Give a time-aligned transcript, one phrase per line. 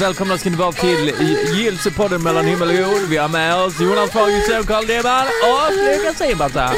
[0.00, 1.12] Välkomna ska ni vara till
[1.54, 3.08] Gillsepodden mellan himmel och jord.
[3.10, 6.70] Vi har med oss Jonas Fagerström, Carl Deman och Lukas Simbata.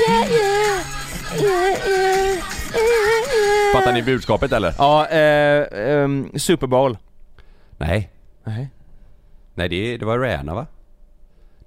[3.74, 4.74] Fattar ni budskapet eller?
[4.78, 6.98] Ja, eh, ehm, Super Bowl.
[7.78, 8.10] Nej.
[8.44, 8.68] Nej.
[9.54, 10.66] Nej det, det var Rihanna va?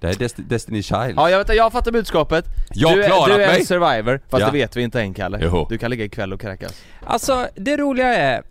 [0.00, 1.14] Det är Desti- Destiny Child.
[1.16, 2.44] Ja, jag vet jag fattar budskapet.
[2.74, 3.60] Jag har du, är- klarat du är mig.
[3.60, 4.46] en survivor, fast Ja.
[4.46, 5.38] det vet vi inte än Kalle.
[5.42, 5.66] Jo.
[5.70, 6.82] Du kan ligga ikväll och kräkas.
[7.06, 8.42] Alltså, det roliga är,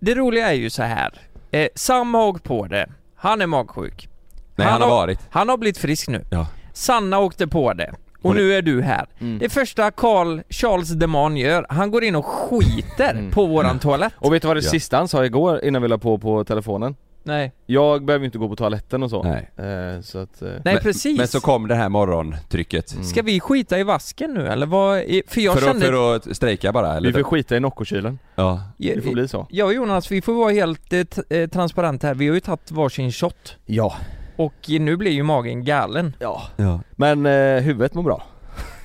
[0.00, 1.10] det roliga är ju så här.
[1.50, 2.86] Eh, Sam har åkt på det.
[3.16, 4.08] Han är magsjuk.
[4.56, 5.18] Nej han har varit.
[5.30, 6.24] Han har blivit frisk nu.
[6.30, 6.46] Ja.
[6.72, 7.92] Sanna åkte på det.
[8.22, 9.06] Och nu är du här.
[9.20, 9.38] Mm.
[9.38, 13.30] Det första Carl Charles Deman gör, han går in och skiter Mm.
[13.30, 14.12] på våran toalett.
[14.16, 14.70] Och vet du vad det Ja.
[14.70, 16.96] sista han sa igår innan vi la på på telefonen?
[17.22, 17.52] Nej.
[17.66, 19.22] Jag behöver ju inte gå på toaletten och så.
[19.22, 19.50] Nej.
[19.56, 20.42] Eh, så att...
[20.42, 21.18] Eh, Nej men, precis.
[21.18, 22.92] Men så kom det här morgontrycket.
[22.92, 23.04] Mm.
[23.04, 25.02] Ska vi skita i vasken nu eller vad?
[25.26, 25.86] För jag för, kände...
[25.86, 27.08] att, för att strejka bara eller?
[27.08, 28.18] vi får skita i Noccokylen.
[28.34, 28.62] Ja.
[28.76, 29.46] Det får bli så.
[29.50, 32.14] Jag och Jonas, vi får vara helt eh, eh, transparenta här.
[32.14, 33.56] Vi har ju tagit varsin shot.
[33.66, 33.96] Ja.
[34.36, 36.16] Och nu blir ju magen galen.
[36.18, 36.42] Ja.
[36.56, 36.80] ja.
[36.96, 38.22] Men eh, huvudet mår bra.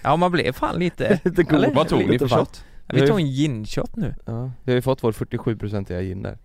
[0.03, 1.19] Ja man blev fan lite...
[1.23, 1.65] Lite god.
[1.73, 2.65] Vad tog ni för shot?
[2.87, 4.15] vi tog en gin-shot nu.
[4.25, 4.51] Ja.
[4.63, 6.37] Vi har ju fått vår 47-procentiga gin där.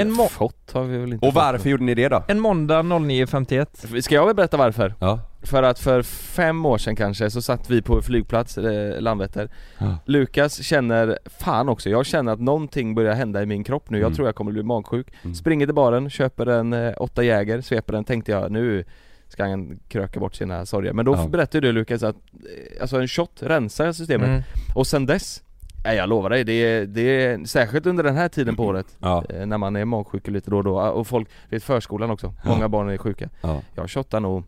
[0.00, 1.42] En, må- Fått har vi väl inte Och fått.
[1.42, 2.24] varför gjorde ni det då?
[2.28, 4.00] en måndag 09.51.
[4.00, 4.94] Ska jag väl berätta varför?
[5.00, 5.20] Ja.
[5.42, 9.98] För att för fem år sedan kanske så satt vi på flygplats, eh, Landvetter Ja.
[10.04, 14.06] Lukas känner, fan också, jag känner att någonting börjar hända i min kropp nu, jag
[14.06, 14.16] Mm.
[14.16, 15.34] tror jag kommer bli magsjuk Mm.
[15.34, 18.84] Springer till baren, köper en eh, åtta Jäger, sveper den, tänkte jag nu
[19.28, 21.28] ska han kröka bort sina sorger Men då Ja.
[21.28, 24.42] berättade du Lukas att, eh, alltså en shot rensar systemet Mm.
[24.74, 25.42] och sen dess
[25.86, 28.86] Nej jag lovar dig, det är, det är särskilt under den här tiden på året
[28.98, 29.24] Ja.
[29.28, 32.50] eh, När man är magsjuk lite då och då, och folk, vet förskolan också, Ja.
[32.50, 33.60] många barn är sjuka Ja.
[33.74, 34.44] Jag shottar nog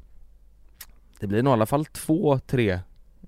[1.20, 2.78] Det blir nog i alla fall två, tre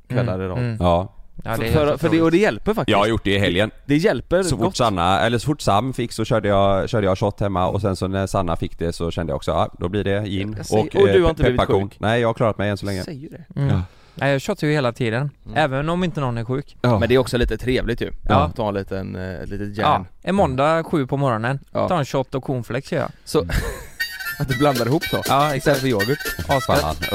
[0.08, 0.76] kvällar i rad Mm.
[0.80, 1.14] ja.
[1.44, 3.70] Ja, det för, för det, och det hjälper faktiskt Jag har gjort det i helgen.
[3.86, 7.06] Det hjälper Så fort gott Sanna, eller så fort Sam fick så körde jag, körde
[7.06, 9.68] jag shot hemma och sen så när Sanna fick det så kände jag också, ja
[9.78, 11.96] då blir det gin säger- och, och du eh, har inte blivit sjuk?
[12.00, 13.02] Nej jag har klarat mig än så länge.
[13.02, 13.68] Säger det Mm.
[13.68, 13.82] Ja.
[14.20, 15.30] Nej jag shottar ju hela tiden.
[15.46, 15.56] Mm.
[15.58, 16.76] Även om inte någon är sjuk.
[16.82, 16.98] Ja.
[16.98, 18.52] Men det är också lite trevligt ju, Ja.
[18.56, 21.58] ta en liten, eh, ett litet Ja, järn en måndag sju på morgonen.
[21.72, 21.88] Ja.
[21.88, 23.10] Ta en shot och cornflakes gör jag.
[23.24, 23.38] Så,
[24.38, 25.22] att du blandar ihop så?
[25.28, 26.18] Ja Istället för yoghurt?
[26.48, 27.10] Asgött.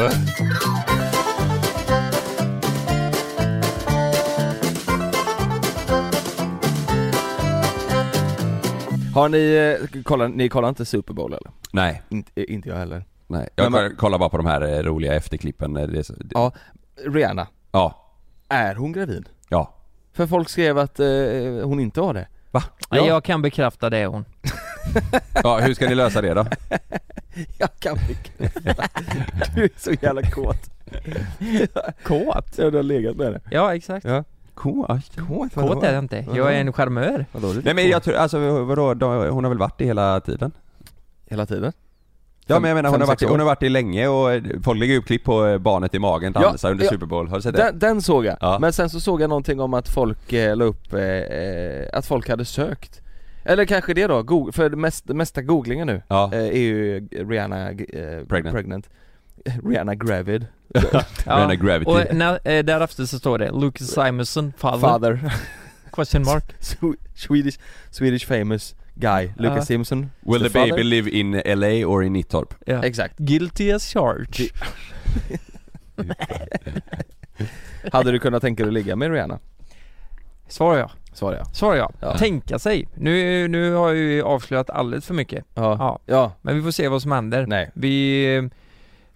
[9.13, 11.51] Har ni, eh, kollar, ni kollar inte Super Bowl eller?
[11.71, 13.49] Nej, Inte, eh, inte jag heller nej.
[13.55, 15.73] Jag Men kollar bara på de här roliga efterklippen.
[15.73, 16.51] Det är så, det, Ja,
[16.95, 18.11] Rihanna, ja.
[18.49, 19.29] är hon gravid?
[19.49, 19.73] Ja.
[20.13, 21.07] För folk skrev att eh,
[21.63, 22.63] hon inte var det Va?
[22.89, 23.07] Ja.
[23.07, 24.25] Jag kan bekräfta det hon.
[25.43, 26.45] Ja, hur ska ni lösa det då?
[27.57, 28.87] Jag kan bekräfta
[29.55, 30.69] Du är så jävla kåt
[32.03, 32.57] Kåt?
[32.57, 34.05] Ja du har legat med det Ja exakt.
[34.05, 34.23] Ja.
[34.53, 35.15] Kåt?
[35.27, 35.53] Kåt?
[35.53, 36.25] Kåt är jag inte.
[36.33, 37.25] Jag är en charmör.
[37.31, 40.51] Vadå, Nej men jag tror, alltså vadå, hon har väl varit det hela tiden?
[41.25, 41.73] Hela tiden?
[42.47, 44.79] Ja men jag menar hon har, varit, hon har varit det länge och eh, folk
[44.79, 46.91] lägger upp klipp på eh, barnet i magen Ja, dansa under ja.
[46.91, 47.61] Super Bowl, har du sett det?
[47.63, 48.57] Den, den såg jag, Ja.
[48.61, 52.05] men sen så såg jag någonting om att folk eh, la upp, eh, eh, att
[52.05, 53.01] folk hade sökt
[53.43, 57.07] Eller kanske det då, Go- för det mest, mesta googlingen nu Ja, eh, är ju
[57.11, 57.75] Rihanna eh,
[58.27, 58.55] Pregnant.
[58.55, 58.89] pregnant.
[59.65, 60.47] Rihanna gravid,
[61.25, 65.33] Rihanna Gravity Och när, eh, därefter så står det Lucas Simonson, father, father,
[65.91, 66.43] question mark.
[66.59, 67.59] Swe- Swedish,
[67.91, 69.61] Swedish famous guy, Lucas Ja.
[69.65, 72.53] Simpson Will the baby live in LA or in Nittorp?
[72.65, 72.83] Ja.
[72.85, 74.51] Exakt, Guilty as charged.
[77.91, 79.39] hade du kunnat tänka dig att ligga med Rihanna?
[80.47, 80.91] Svarar jag.
[81.13, 81.93] Svarar jag Svarar jag.
[81.99, 82.17] Ja.
[82.17, 82.87] Tänka sig.
[82.95, 85.45] Nu, nu har jag ju avslöjat alldeles för mycket.
[85.53, 85.99] Ja, Ja.
[86.05, 87.45] ja, Men vi får se vad som händer.
[87.47, 88.49] nej, Vi...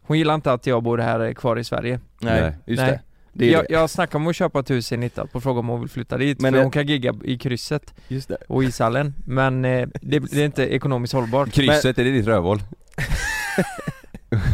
[0.01, 1.99] Hon gillar inte att jag bor här kvar i Sverige.
[2.21, 2.53] nej, Nej.
[2.65, 2.91] just Nej.
[2.91, 3.01] det,
[3.39, 3.74] det Jag, det.
[3.74, 6.18] jag snackar om att köpa ett hus i Nittorp och fråga om hon vill flytta
[6.18, 6.41] dit.
[6.41, 9.13] Men för det- hon kan gigga i krysset just det och ishallen.
[9.25, 11.51] Men eh, det, det är inte ekonomiskt hållbart.
[11.51, 12.59] Krysset, är det ditt rövhål?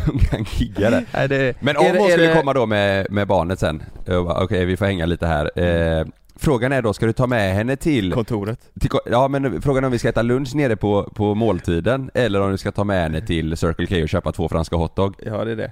[0.06, 3.28] Hon kan gigga där Nej, det, Men om Är hon skulle komma då med, med
[3.28, 5.60] barnet sen, okej vi får hänga lite här
[6.00, 6.06] eh,
[6.36, 9.86] Frågan är då, ska du ta med henne till, Kontoret till Ja men frågan är
[9.86, 13.02] om vi ska äta lunch nere på, på måltiden eller om du ska ta med
[13.04, 15.72] henne till Circle K och köpa två franska hotdog Ja det är det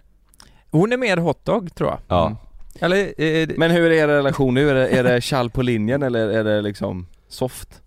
[0.72, 2.00] hon är mer hotdog tror jag.
[2.08, 2.38] Ja, Mm.
[2.80, 4.70] Eller, eh, det- Men hur är er relation nu?
[4.70, 7.82] Är det, är det kall på linjen eller är det liksom soft?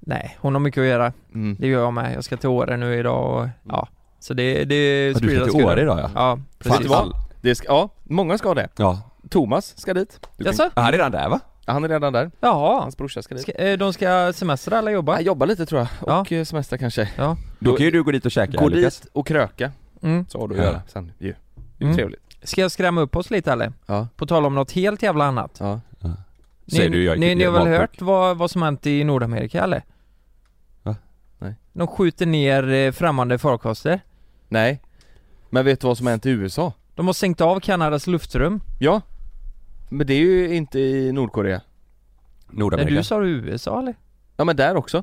[0.00, 1.12] Nej, hon har mycket att göra.
[1.34, 1.56] Mm.
[1.60, 2.14] Det gör jag med.
[2.14, 3.88] Jag ska till Åre nu idag och ja.
[4.20, 5.64] Så det, det är Ja, du ska till.
[5.64, 6.10] Åre idag ja?
[6.14, 6.86] Ja, precis.
[6.86, 7.12] vad?
[7.40, 8.68] Det ska, ja, många ska det.
[8.76, 9.00] Ja.
[9.30, 10.20] Thomas ska dit.
[10.36, 10.70] Du kan- Jaså?
[10.74, 11.40] Han är redan där va?
[11.66, 12.30] Han är redan där.
[12.40, 12.80] Jaha.
[12.80, 13.42] Hans brorsa ska dit.
[13.42, 15.14] Ska, eh, de ska semestra eller jobba?
[15.14, 16.20] Han jobbar lite tror jag, Ja.
[16.20, 17.08] och eh, semester kanske.
[17.16, 17.36] Ja.
[17.58, 19.72] Då kan ju du gå dit och käka Gå dit och kröka,
[20.02, 20.26] Mm.
[20.28, 20.64] så har du att Ja.
[20.66, 21.34] göra sen ju.
[21.78, 21.96] Det är Mm.
[21.96, 22.31] trevligt.
[22.42, 23.72] Ska jag skrämma upp oss lite eller?
[23.86, 24.08] Ja.
[24.16, 25.56] På tal om något helt jävla annat.
[25.60, 25.80] Ja.
[26.66, 29.64] Säger ni, du jag ni, ni har väl hört vad, vad som hänt i Nordamerika
[29.64, 29.82] eller?
[30.82, 30.96] Va?
[31.38, 31.54] Nej.
[31.72, 34.00] De skjuter ner eh, främmande farkoster.
[34.48, 34.82] Nej.
[35.50, 36.72] Men vet du vad som hänt i USA?
[36.94, 38.60] De har sänkt av Kanadas luftrum.
[38.80, 39.00] Ja.
[39.88, 41.60] Men det är ju inte i Nordkorea.
[42.46, 42.94] Nej, Nordamerika.
[42.94, 43.94] du sa USA eller?
[44.36, 45.02] Ja men där också.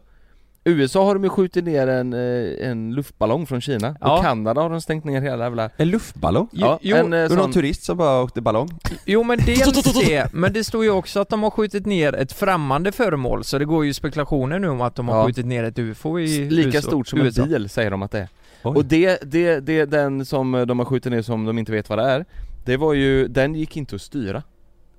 [0.69, 3.95] USA har de ju skjutit ner en, eh, en luftballong från Kina.
[4.01, 4.18] Ja.
[4.18, 5.69] Och Kanada har de stängt ner hela jävla...
[5.77, 6.48] En luftballong?
[6.51, 7.51] Ja, jo, en eh, var någon sån...
[7.51, 8.69] turist som bara åkte ballong?
[9.06, 12.31] jo men dels det, men det står ju också att de har skjutit ner ett
[12.33, 15.25] främmande föremål så det går ju spekulationer nu om att de har Ja.
[15.25, 16.88] skjutit ner ett UFO i Lika USA.
[16.88, 17.42] stort som USA.
[17.44, 18.27] en bil säger de att det är.
[18.63, 18.75] Oj.
[18.75, 22.00] Och det, det, det, den som de har skjutit ner som de inte vet vad
[22.00, 22.25] det är
[22.66, 24.44] Det var ju, den gick inte att styra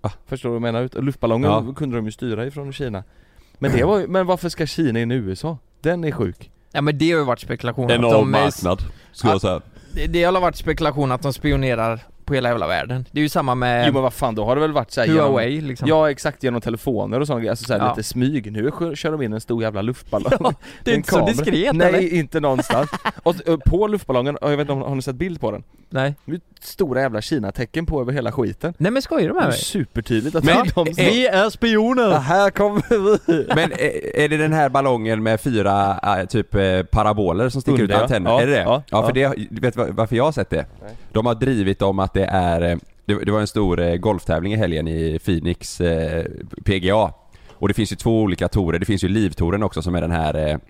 [0.03, 0.13] Va?
[0.27, 1.03] Förstår du vad jag menar?
[1.03, 1.75] Luftballongen Ja.
[1.77, 3.05] kunde de ju styra ifrån Kina
[3.63, 5.59] Men det var men varför ska Kina in i USA?
[5.81, 8.83] Den är sjuk Ja men det har ju varit spekulation att Enorm de, är- marknad,
[9.13, 9.61] skulle jag säga.
[9.95, 12.01] det, det har varit spekulation att de spionerar
[12.31, 13.05] på hela jävla världen.
[13.11, 15.09] Det är ju samma med Jo men vad fan, då har det väl varit såhär
[15.09, 15.89] genom, Huawei liksom.
[15.89, 17.89] Ja exakt, genom telefoner och sånt, alltså såhär Ja.
[17.89, 20.53] lite smyg Nu kör de in en stor jävla luftballong Ja,
[20.85, 21.33] det är En inte så kamera.
[21.33, 22.15] diskret Nej, eller?
[22.15, 22.91] inte någonstans
[23.23, 25.63] Och eh, på luftballongen, jag vet inte om, har ni sett bild på den?
[25.93, 26.15] Nej.
[26.25, 29.43] Det är stora jävla Kina-tecken på över hela skiten Nej men skojar du Det med
[29.45, 29.59] är mig?
[29.59, 32.19] supertydligt att Men- de Vi är spioner!
[32.19, 32.83] här kommer
[33.27, 33.47] vi!
[33.55, 37.83] Men är, är det den här ballongen med fyra äh, typ eh, paraboler som sticker
[37.83, 38.31] Under, ut antenner?
[38.31, 38.61] Ja, är det det?
[38.63, 39.29] ja, Ja, för ja.
[39.37, 40.67] det, du vet var- varför jag har sett det?
[40.83, 40.93] Nej.
[41.13, 44.57] De har drivit om att det är, eh, det, var en stor eh, golftävling i
[44.57, 46.25] helgen i Phoenix eh,
[46.65, 47.13] PGA
[47.49, 50.11] Och det finns ju två olika torer, det finns ju livtoren också som är den
[50.11, 50.61] här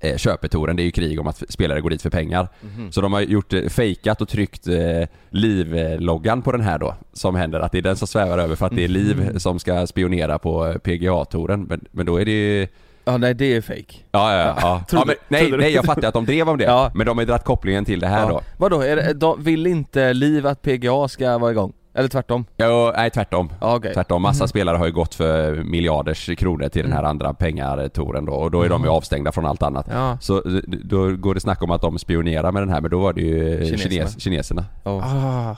[0.00, 2.48] eh, köpetoren, det är ju krig om att spelare går dit för pengar.
[2.60, 2.92] Mhm.
[2.92, 7.60] Så de har gjort, fejkat och tryckt eh, livloggan på den här då, som händer,
[7.60, 10.38] att det är den som svävar över för att det är liv som ska spionera
[10.38, 11.62] på PGA-touren.
[11.68, 12.68] Men, men då är det ju
[13.08, 14.54] Ja nej det är fake Ja, ja, ja.
[14.62, 14.82] ja.
[14.92, 16.90] Ja men, nej, nej jag fattar att de drev om det, Ja.
[16.94, 18.40] men de har ju dragit kopplingen till det här då.
[18.58, 21.72] Vadå, är det, de, vill inte Liv att PGA ska vara igång?
[21.94, 22.44] Eller tvärtom?
[22.56, 23.52] Ja, nej tvärtom.
[23.60, 27.34] Ja okej Tvärtom, massa spelare har ju gått för miljarders kronor till den här andra
[27.34, 29.86] pengartouren då och då är de ju avstängda från allt annat.
[29.92, 30.18] Ja.
[30.20, 30.42] Så
[30.84, 33.20] då går det snack om att de spionerar med den här men då var det
[33.20, 33.90] ju Kineserna.
[33.90, 34.64] kines, kineserna.
[34.84, 34.90] Ja.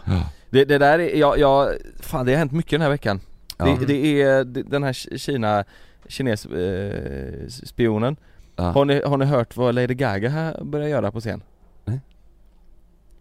[0.07, 0.19] Ah.
[0.51, 1.69] Det, det där är, jag, jag,
[2.01, 3.21] fan det har hänt mycket den här veckan
[3.59, 3.65] Ja.
[3.81, 5.65] det, det är det, den här Ki- Kina,
[6.09, 8.17] kines, eh, spionen
[8.57, 8.65] Ja.
[8.65, 11.43] har, ni, har ni hört vad Lady Gaga här börjar göra på scen?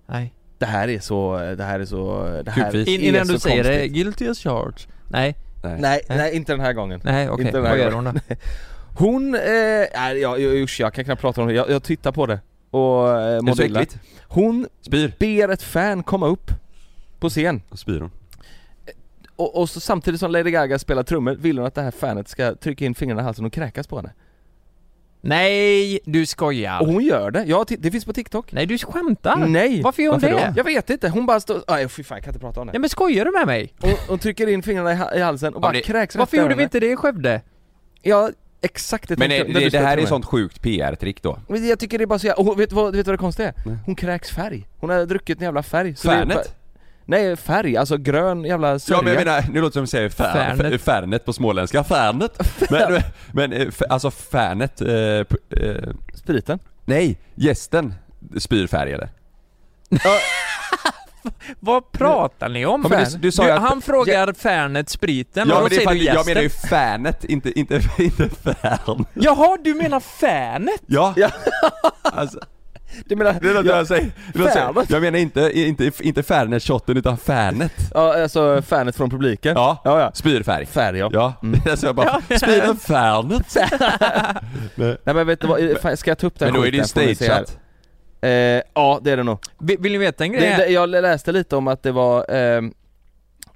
[0.06, 0.34] Nej.
[0.58, 2.88] Det här är så, det här är så, det här Kupvis.
[2.88, 4.82] Är innan så du säger det, guilty as charged.
[5.10, 5.78] Nej, Nej.
[5.82, 7.46] Nej, nej inte den här gången nej okej.
[7.46, 8.12] Här Vad gör hon då?
[8.98, 9.42] Hon, eh,
[9.96, 13.22] nej jag, usch, jag kan knappt prata om det, jag, jag tittar på det och
[13.22, 13.86] eh, mår?
[14.28, 15.14] Hon Spyr.
[15.20, 16.52] ber ett fan komma upp
[17.20, 18.12] på scen Och spyr hon.
[19.38, 22.28] Och, och så samtidigt som Lady Gaga spelar trummor vill hon att det här fanet
[22.28, 24.14] ska trycka in fingrarna i halsen och kräkas på henne
[25.22, 26.82] Nej, du skojar.
[26.82, 29.36] Och hon gör det, ja det finns på TikTok Nej du skämtar?
[29.48, 29.82] Nej!
[29.82, 30.48] Varför gör hon Varför det?
[30.48, 30.54] då?
[30.58, 32.74] Jag vet inte, hon bara står, nej fy fan jag kan inte prata om det
[32.74, 33.74] Nej men skojar du med mig?
[33.80, 36.56] Hon, hon trycker in fingrarna i, ha- i halsen och bara det- kräks Varför gjorde
[36.56, 37.42] vi inte det i Skövde?
[38.02, 38.30] Ja,
[38.62, 41.40] exakt det Men tänkte det, det, här är sånt sjukt PR-trick då.
[41.48, 43.20] Men jag tycker det är bara så jävla, och vet du vad, vet du vad
[43.20, 43.54] det konstiga är?
[43.66, 43.78] Nej.
[43.86, 46.08] Hon kräks färg, hon har druckit en jävla färg så
[47.08, 47.26] Färnet?
[47.28, 49.90] Nej färg, alltså grön jävla sörja Ja men jag menar, nu låter det som att
[49.90, 50.58] säga fär, Färnet.
[50.58, 50.82] färnet.
[50.82, 52.40] färnet på småländska, färnet.
[52.70, 53.02] Men,
[53.34, 55.26] men eh, alltså färnet, eh, eh,
[56.14, 57.94] Spriten nej, gästen
[58.38, 59.10] spyr färg eller?
[61.60, 62.82] Vad pratar ni om?
[62.84, 65.76] Ja, men du- du sa ju att- han frågar Fernet spriten Ja och men då
[65.76, 66.26] säger du att jag gästen.
[66.34, 69.06] menar ju färnet, inte, inte, inte färn.
[69.14, 70.82] Jaha, du menar Fernet?
[70.86, 71.14] Ja!
[71.18, 71.30] Ja.
[72.02, 72.40] Alltså,
[73.06, 74.04] Du menar, det är något jag säger.
[74.04, 74.86] Är något jag säger.
[74.90, 77.74] Jag menar inte, inte, inte färnet-shotten utan färnet.
[77.94, 79.54] ja alltså fanet från publiken?
[79.56, 80.12] Ja, Ja, ja.
[80.14, 80.66] spyrfärg.
[80.66, 81.10] Färg ja.
[81.14, 83.56] Ja, det är så jag bara, spyr en färnet.
[84.76, 86.84] Nej men vet du vad, ska jag ta upp den Men då är det ju
[86.84, 87.58] stageat.
[88.22, 88.30] Eh,
[88.74, 89.40] ja det är det nog.
[89.60, 90.56] Vill, vill ni veta en grej?
[90.58, 92.74] det, jag läste lite om att det var, ehm,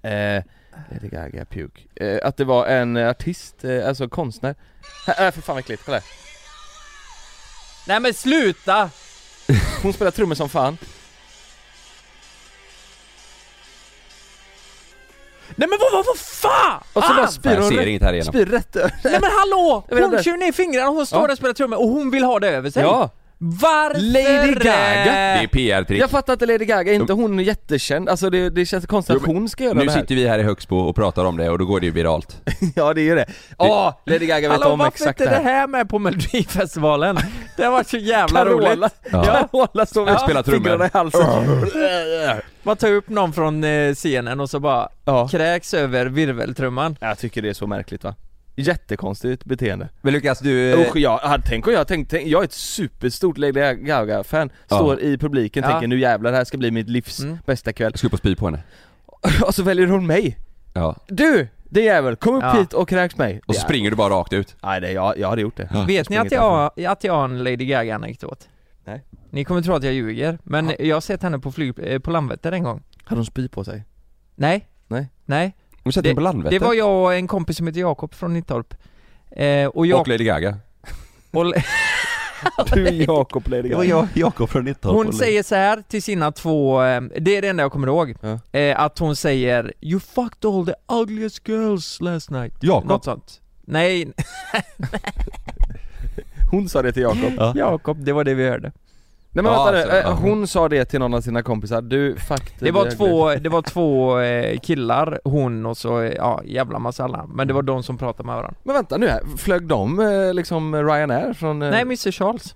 [0.02, 0.44] eh,
[0.92, 4.56] Lady Gaga Puke, eh, att det var en artist, eh, alltså konstnär
[5.08, 6.06] Här, äh, för fan vad äckligt, kolla här.
[7.88, 8.90] Nej men sluta!
[9.84, 10.78] Hon spelar trummor som fan
[15.56, 16.84] Nej men vad, vad, vad fan!
[16.94, 17.16] Och så Ah!
[17.16, 18.34] bara spyr Jag hon ser inget här igenom.
[18.34, 19.84] spyr rätt över Nej men hallå!
[19.90, 21.26] Hon kör ner fingrarna och hon står Ja.
[21.28, 22.84] där och spelar trummor och hon vill ha det över sig.
[22.84, 23.10] Ja!
[23.44, 24.00] Varför?
[24.00, 24.64] Lady Gaga?
[25.04, 26.02] Det är PR-trick.
[26.02, 28.10] Jag fattar inte Lady Gaga, är inte hon jättekänd?
[28.10, 30.40] Alltså det, det känns konstigt att hon ska göra Nu det här sitter vi här
[30.40, 32.38] i Högsbo och pratar om det och då går det ju viralt.
[32.76, 33.26] Ja det är ju det.
[33.58, 35.54] Åh, Lady Gaga vet Hallå om varför exakt inte det det här.
[35.60, 37.18] här med på melodifestivalen?
[37.58, 38.94] Det varit så jävla Carola, roligt.
[39.12, 39.24] Ja.
[39.52, 40.20] Carola står med Ja.
[40.20, 40.64] Spelar trummor.
[40.64, 41.22] fingrarna i halsen.
[42.64, 45.28] Man tar upp någon från eh, scenen och så bara Ja.
[45.28, 46.98] kräks över virveltrumman.
[47.02, 48.16] Jag tycker det är så märkligt va?
[48.62, 49.90] Jättekonstigt beteende.
[50.02, 50.74] Men Lukas du...
[50.74, 54.76] Usch, jag, hade- tänk om jag tänkte, tänk, jag är ett superstort Lady Gaga-fan, Ja.
[54.76, 55.72] står i publiken Ja.
[55.72, 57.38] tänker nu jävlar det här ska bli mitt livs Mm.
[57.46, 57.92] bästa kväll.
[57.94, 58.64] Jag ska upp och spy på henne.
[59.46, 60.38] och så väljer hon mig.
[60.74, 60.96] Ja.
[61.08, 61.48] Du!
[61.64, 62.60] Det jävel, kom upp Ja.
[62.60, 63.42] hit och kräks mig.
[63.46, 63.66] Och så Ja.
[63.66, 64.56] springer du bara rakt ut.
[64.64, 65.70] Nej det, jag, jag hade gjort det.
[65.74, 65.84] Ja.
[65.84, 68.50] Vet ni att jag, att jag har en Lady Gaga-anekdot?
[68.86, 69.04] Nej.
[69.30, 72.12] Ni kommer tro att jag ljuger, men jag har sett henne på, flyg, eh, på
[72.12, 72.84] Landvetter en gång.
[73.04, 73.84] Hade hon spy på sig?
[74.36, 74.68] Nej.
[74.88, 75.08] Nej.
[75.26, 75.56] Nej.
[75.84, 76.60] Du sätter Det- på Landvetter.
[76.60, 78.74] Det var jag och en kompis som heter Jakob från Nittorp.
[79.32, 80.00] Eh, och jag...
[80.00, 80.58] Och Lady Gaga.
[81.32, 81.54] Och,
[82.74, 83.84] Du Jakob Lady Gaga.
[83.86, 84.94] jag, Jakob från Nittorp.
[84.96, 88.16] hon säger så här till sina två, eh, det är det enda jag kommer ihåg.
[88.22, 88.60] Ja.
[88.60, 92.90] Eh, att hon säger 'You fucked all the ugliest girls last night' Jakob?
[92.90, 93.42] Något sånt.
[93.62, 94.12] Nej,
[96.52, 97.34] Hon sa det till Jakob.
[97.38, 97.54] Ja.
[97.56, 98.72] Jakob, det var det vi hörde.
[99.34, 100.14] Nej men Ja, vänta alltså, ja.
[100.14, 103.62] hon sa det till någon av sina kompisar, du fuck Det var två, det var
[103.62, 107.26] två eh, killar, hon och så, eh, ja jävla massa alla.
[107.34, 108.58] Men det var de som pratade med varandra.
[108.64, 111.62] Men vänta nu här, flög de eh, liksom Ryanair från...
[111.62, 112.56] eh, Nej, Mr Charles.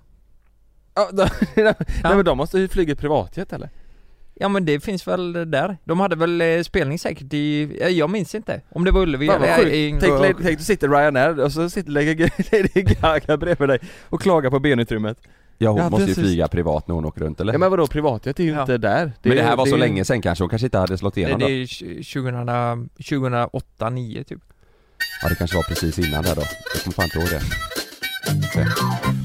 [0.94, 1.28] ja, de,
[1.62, 3.70] Nej men de måste ju flyga privatjet eller?
[4.40, 5.78] Ja men det finns väl där.
[5.84, 8.60] De hade väl eh, spelning säkert i, jag minns inte.
[8.70, 9.66] Om det var Ullevi eller...
[9.68, 12.14] i- Tänk, tänk du sitter Ryanair och så sitter Lady
[13.00, 13.78] Gaga bredvid dig
[14.08, 15.18] och klagar på benutrymmet.
[15.58, 16.18] Ja hon Ja, måste precis.
[16.18, 17.52] ju flyga privat när hon åker runt eller?
[17.52, 18.60] Ja men vadå privatjet är ju Ja.
[18.60, 19.12] inte där.
[19.22, 21.38] men det här var så länge sen kanske, hon kanske inte hade slått det, igenom
[21.38, 21.50] det då?
[21.52, 21.66] är
[22.22, 24.40] 2000, 2008, 9 typ.
[25.22, 26.42] Ja det kanske var precis innan där då.
[26.74, 27.42] Jag kommer fan inte ihåg det.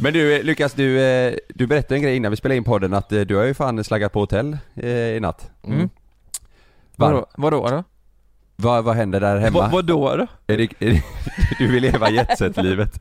[0.03, 2.93] Men du eh, Lukas, du, eh, du berättade en grej innan vi spelade in podden
[2.93, 5.51] att eh, du har ju fan slaggat på hotell eh, i natt.
[5.67, 5.89] Mm.
[6.95, 7.83] Var, Vadå, vadå då?
[8.55, 9.59] vad, vad händer där hemma?
[9.59, 10.27] Vad, vadå då?
[10.53, 11.03] Är det, är det,
[11.59, 12.99] du vill leva jetset-livet?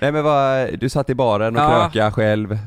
[0.00, 1.90] Nej men vad, du satt i baren och Ja.
[1.92, 2.58] kröka själv,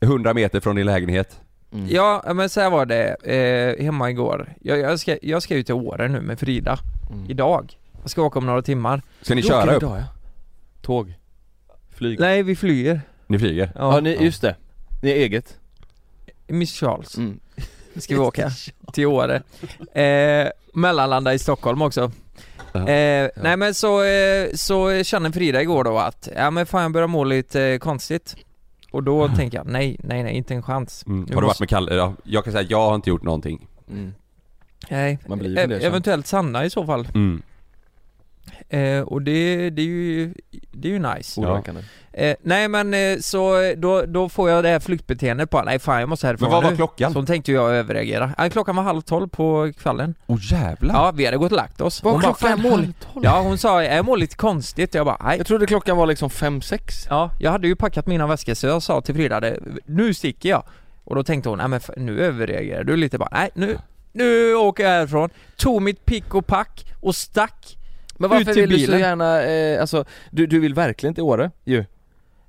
[0.00, 1.40] 100 meter från din lägenhet.
[1.72, 1.86] Mm.
[1.90, 3.14] Ja men så här var det,
[3.78, 4.54] eh, hemma igår.
[4.60, 6.78] Jag, jag, ska, jag ska ut till Åre nu med Frida,
[7.10, 7.30] Mm.
[7.30, 7.78] idag.
[8.02, 9.02] Jag ska åka om några timmar.
[9.22, 9.82] Ska ni köra upp?
[9.82, 10.04] idag, ja.
[10.82, 11.14] Tåg?
[11.94, 12.20] Flyg?
[12.20, 13.00] Nej vi flyger.
[13.26, 13.72] Ni flyger?
[13.74, 14.56] Ja, ni, just det.
[15.02, 15.58] Ni är eget?
[16.46, 17.16] Miss Charles.
[17.18, 17.40] Mm.
[17.96, 18.50] ska vi åka
[18.92, 19.42] till Åre.
[20.02, 22.10] Eh, mellanlanda i Stockholm också.
[22.74, 22.88] Ja.
[22.88, 26.92] Eh, Nej men så, eh, så kände Frida igår då att, ja men fan jag
[26.92, 28.36] börjar må lite eh, konstigt.
[28.90, 31.04] Och då tänker jag, nej, nej, nej, inte en chans.
[31.06, 31.26] Mm.
[31.34, 31.94] Har du varit med Kalle?
[31.94, 33.66] Ja, jag kan säga jag har inte gjort någonting.
[33.90, 34.14] Mm.
[34.90, 35.86] Nej, Man blir ju e- fundersam.
[35.88, 37.08] eventuellt Sanna i så fall.
[37.14, 37.42] Mm.
[38.68, 40.34] Eh, och det, det är ju,
[40.72, 41.40] det är ju nice.
[41.40, 41.82] Oroväckande.
[42.12, 46.00] Eh, nej men eh, så då, då får jag det här flyktbeteendet på, nej fan
[46.00, 46.76] jag måste härifrån Men vad var nu.
[46.76, 47.12] klockan?
[47.12, 48.32] Så tänkte jag överreagera.
[48.38, 50.14] Ja, klockan var halv tolv på kvällen.
[50.26, 50.94] Åh oh, jävlar!
[50.94, 52.02] Ja, vi hade gått och lagt oss.
[52.02, 53.24] Var Hon bara, klockan "Fan, jag mår halv lite-" tolv?
[53.24, 54.94] Ja, hon sa jag mår lite konstigt.
[54.94, 55.38] Jag bara, nej.
[55.38, 58.66] Jag trodde klockan var liksom fem sex Ja, jag hade ju packat mina väskor så
[58.66, 59.42] jag sa till Frida,
[59.86, 60.62] nu sticker jag.
[61.04, 63.78] Och då tänkte hon, nej men nu överreagerar du lite bara, nej nu,
[64.12, 65.30] nu åker jag härifrån.
[65.56, 67.76] Tog mitt pick och pack och stack.
[68.18, 69.00] Men varför vill du så bilen.
[69.00, 71.84] gärna, eh, alltså du, du vill verkligen till Åre ju?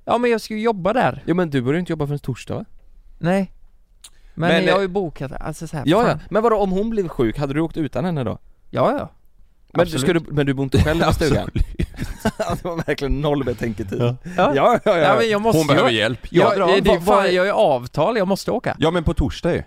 [0.04, 1.22] Ja men jag ska ju jobba där.
[1.26, 2.64] Jo men du börjar inte jobba förrän torsdag va?
[3.18, 3.52] Nej.
[4.34, 6.18] Men, Men, jag har eh, ju bokat, alltså så här, Ja, ja, fan.
[6.30, 8.38] men vadå om hon blev sjuk, hade du åkt utan henne då?
[8.70, 9.10] Ja, ja.
[9.72, 10.00] Men, Absolut.
[10.00, 11.50] ska du, men du bor inte själv i stugan?
[12.38, 14.16] Det var verkligen noll betänketid Ja.
[14.36, 16.18] Ja, ja, ja, Ja, men jag måste Hon ju- behöver hjälp.
[16.30, 16.66] Ja, Jag drar.
[16.74, 18.76] det, det är Vad- vad fan, är- jag ju avtal, jag måste åka.
[18.78, 19.62] Ja men på torsdag ju.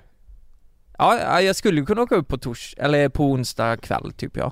[0.97, 4.37] Ja, ja, jag skulle ju kunna åka upp på tors, eller på onsdag kväll typ
[4.37, 4.51] ja.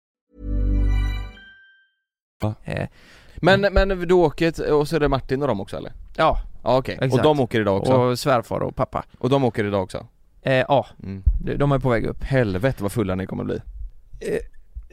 [2.41, 2.53] Ja.
[2.63, 2.87] Eh,
[3.35, 5.93] Men, men du åker, och så är det Martin och dem också eller?
[6.17, 7.23] ja, Ja okej, och Exakt.
[7.23, 7.93] de åker idag också?
[7.93, 9.03] Och, och svärfar och pappa.
[9.29, 10.07] de åker idag också?
[10.41, 11.23] Eh, ja, Mm.
[11.41, 12.23] de, de är på väg upp.
[12.23, 13.61] Helvete vad fulla ni kommer bli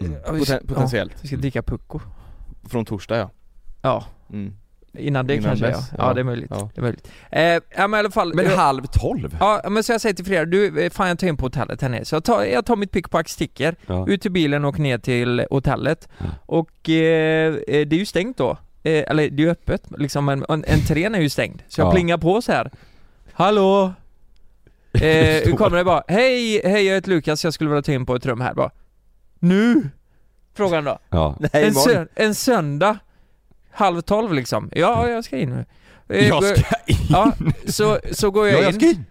[0.00, 0.16] Mm.
[0.26, 2.00] Ja, vi ska- Poten- Potentiellt, Ja, vi ska dricka pucko.
[2.68, 3.30] från torsdag ja
[3.82, 4.54] Ja, mm.
[4.99, 6.04] Innan det Innan kanske dess, ja.
[6.09, 6.14] ja.
[6.14, 6.50] det är möjligt.
[6.50, 6.71] Ja.
[6.75, 7.09] Det är möjligt.
[7.30, 8.35] Eh, ja men i alla fall.
[8.35, 9.37] Men halv tolv?
[9.40, 11.83] Ja men så jag säger till Frida, du, eh, fan jag tar in på hotellet
[11.83, 12.04] här nere.
[12.04, 14.09] Så jag tar, jag tar mitt pick pack, sticker, Ja.
[14.09, 16.09] ut till bilen och åker ner till hotellet.
[16.18, 16.25] Ja.
[16.47, 18.50] Och eh, eh, det är ju stängt då.
[18.83, 21.62] Eh, eller det är ju öppet, liksom men en, entrén är ju stängd.
[21.68, 21.92] Så jag Ja.
[21.92, 22.71] plingar på så här.
[23.33, 23.92] Hallå?
[24.92, 28.14] Eh, kommer det bara, hej, hej jag heter Lukas, jag skulle vilja ta in på
[28.14, 28.71] ett rum här bara.
[29.38, 29.88] Nu?
[30.54, 30.99] Frågan då.
[31.11, 31.37] Ja.
[31.40, 32.99] Nej En, sö- en söndag,
[33.70, 34.70] halv tolv liksom.
[34.75, 35.64] Ja, jag ska in nu.
[36.16, 36.96] Eh, Jag ska in!
[37.10, 37.32] Ja,
[37.66, 38.64] så, så går jag Ja, in.
[38.64, 39.04] jag ska in!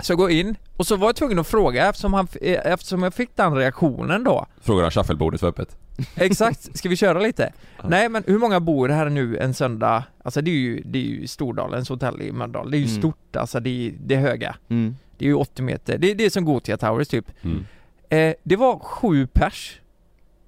[0.00, 3.02] Så jag går in, och så var jag tvungen att fråga eftersom, han, eh, eftersom
[3.02, 5.76] jag fick den reaktionen då Frågar om shufflebordet var öppet.
[6.16, 7.52] Exakt, ska vi köra lite?
[7.84, 10.04] Nej men hur många bor här nu en söndag?
[10.24, 12.98] Alltså det är ju, det är ju Stordalens hotell i Mölndal, det är ju Mm.
[12.98, 14.96] stort alltså, det är, det är höga Mm.
[15.18, 17.64] Det är ju 80 meter, det, det är som Gothia Towers typ Mm.
[18.08, 19.80] eh, Det var sju pers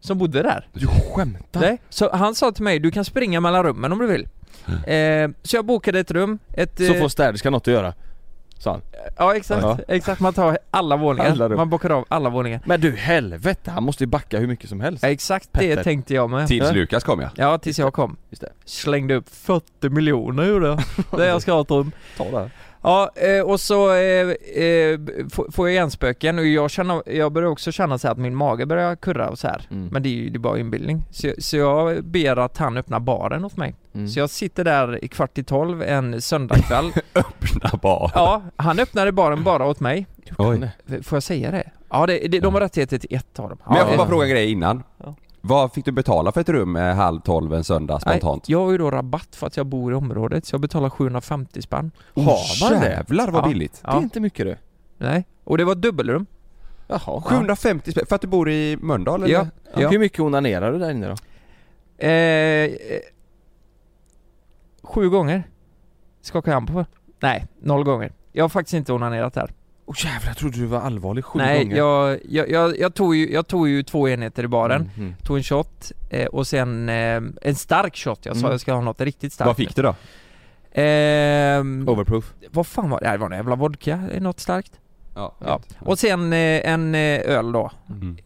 [0.07, 1.61] Som bodde där Du skämtar?
[1.61, 4.29] Nej, så han sa till mig, du kan springa mellan rummen om du vill
[4.87, 6.77] eh, Så jag bokade ett rum, ett...
[6.77, 7.95] Så eh, får städerskan något att göra?
[8.59, 8.81] Sa han
[9.17, 9.79] Ja exakt, Ja.
[9.89, 11.57] exakt man tar alla våningar, Alla rum.
[11.57, 14.81] man bockar av alla våningar Men du helvete, han måste ju backa hur mycket som
[14.81, 15.83] helst Ja, Exakt det Petter.
[15.85, 16.73] tänkte jag med Tills.
[16.73, 17.29] Lukas kom ja.
[17.37, 18.17] Ja, tills jag kom.
[18.31, 18.53] Just det.
[18.65, 20.81] Slängde upp 40 miljoner gjorde jag.
[21.19, 21.93] Det jag ska ha ett rum.
[22.17, 22.51] Ta det
[22.87, 24.29] Ja, eh, och så eh,
[24.65, 25.01] eh,
[25.53, 28.97] får jag hjärnspöken och jag känner, jag börjar också känna så att min mage börjar
[28.97, 29.67] kurra och så här.
[29.71, 29.89] Mm.
[29.93, 31.03] Men det är ju det är bara inbildning.
[31.11, 33.75] Så, så jag ber att han öppnar baren åt mig.
[33.95, 34.09] Mm.
[34.09, 36.93] Så jag sitter där i kvart i tolv en söndagkväll.
[37.15, 38.11] Öppna bar.
[38.15, 40.07] ja, han öppnade baren bara åt mig.
[40.39, 40.71] Oj.
[41.03, 41.71] Får jag säga det?
[41.91, 43.59] Ja, det, det, de har rättigheter till ett av dem.
[43.67, 44.83] Men jag får bara fråga en grej innan.
[44.99, 45.15] Ja.
[45.49, 48.49] Vad fick du betala för ett rum eh, halv tolv en söndag spontant?
[48.49, 50.91] Nej, jag har ju då rabatt för att jag bor i området så jag betalar
[50.91, 51.91] 750 spänn.
[52.15, 52.89] Har man det?
[52.91, 53.49] Jävlar vad Ja.
[53.49, 53.81] billigt!
[53.83, 54.03] Det är Ja.
[54.03, 54.57] inte mycket du
[54.99, 56.27] Nej, och det var ett dubbelrum.
[56.89, 59.35] Jaha 750 spänn, för att du bor i Mölndal eller?
[59.35, 59.89] Ja, ja.
[59.89, 61.15] Hur mycket onanerar du där inne då?
[62.07, 62.11] Eh,
[62.65, 63.01] eh,
[64.83, 65.43] sju gånger
[66.21, 66.85] skakar jag hand på.
[67.21, 68.13] Nej, noll gånger.
[68.33, 69.51] Jag har faktiskt inte onanerat där.
[69.89, 72.95] Åh oh, jävlar, jag trodde du var allvarlig sju Nej, gånger jag, jag, jag, jag,
[72.95, 74.81] tog ju, jag tog ju två enheter i baren.
[74.83, 75.15] Mm, mm.
[75.23, 78.27] Tog en shot eh, och sen eh, en stark shot.
[78.27, 78.51] Jag sa Mm.
[78.51, 79.47] jag ska ha något riktigt starkt.
[79.47, 79.95] Vad fick du då?
[80.73, 83.11] Ehm, Overproof vad fan var det?
[83.11, 84.73] Det var en jävla vodka, eh, något starkt.
[85.15, 85.35] Ja.
[85.39, 85.61] Ja.
[85.81, 87.71] Och sen eh, en eh, öl då.
[87.91, 88.17] Mm.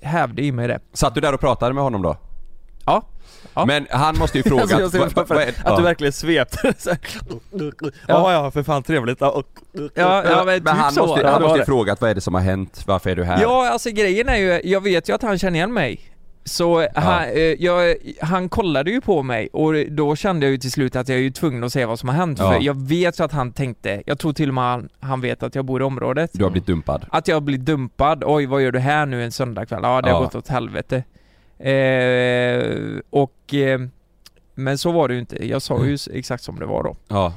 [0.00, 0.80] Jag hävde i mig det.
[0.92, 2.16] Satt du där och pratade med honom då?
[2.86, 3.02] Ja.
[3.54, 3.66] Ja.
[3.66, 4.62] Men han måste ju fråga...
[4.62, 5.76] Alltså, jag ser vad- framför vad är- Att ja.
[5.76, 6.98] du verkligen svepte så här.
[8.08, 9.42] Ja ja, för fan trevligt ja,
[9.94, 11.06] Ja, ja men, typ Men han så.
[11.06, 12.82] måste, Ja, han måste ju frågat vad är det som har hänt?
[12.86, 13.42] Varför är du här?
[13.42, 16.00] Ja, alltså grejen är ju, jag vet ju att han känner igen mig.
[16.44, 20.70] Så han, eh, jag, han kollade ju på mig och då kände jag ju till
[20.72, 22.52] slut att jag är ju tvungen att se vad som har hänt Ja.
[22.52, 25.42] för jag vet ju att han tänkte, jag tror till och med han, han vet
[25.42, 26.30] att jag bor i området.
[26.34, 27.06] Du har blivit dumpad.
[27.10, 29.80] Att jag blir dumpad, oj vad gör du här nu en söndagkväll?
[29.82, 30.24] Ja det har Ja.
[30.24, 31.02] gått åt helvete.
[31.68, 33.80] Eh, och, eh,
[34.54, 36.96] men så var det ju inte, jag sa ju s- exakt som det var då.
[37.08, 37.34] Ja.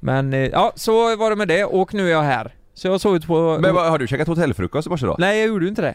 [0.00, 2.54] Men eh, ja, så var det med det och nu är jag här.
[2.74, 3.58] Så jag har sovit på...
[3.60, 5.16] Men vad, har du käkat hotellfrukost i morse då?
[5.18, 5.94] Nej jag gjorde ju inte det.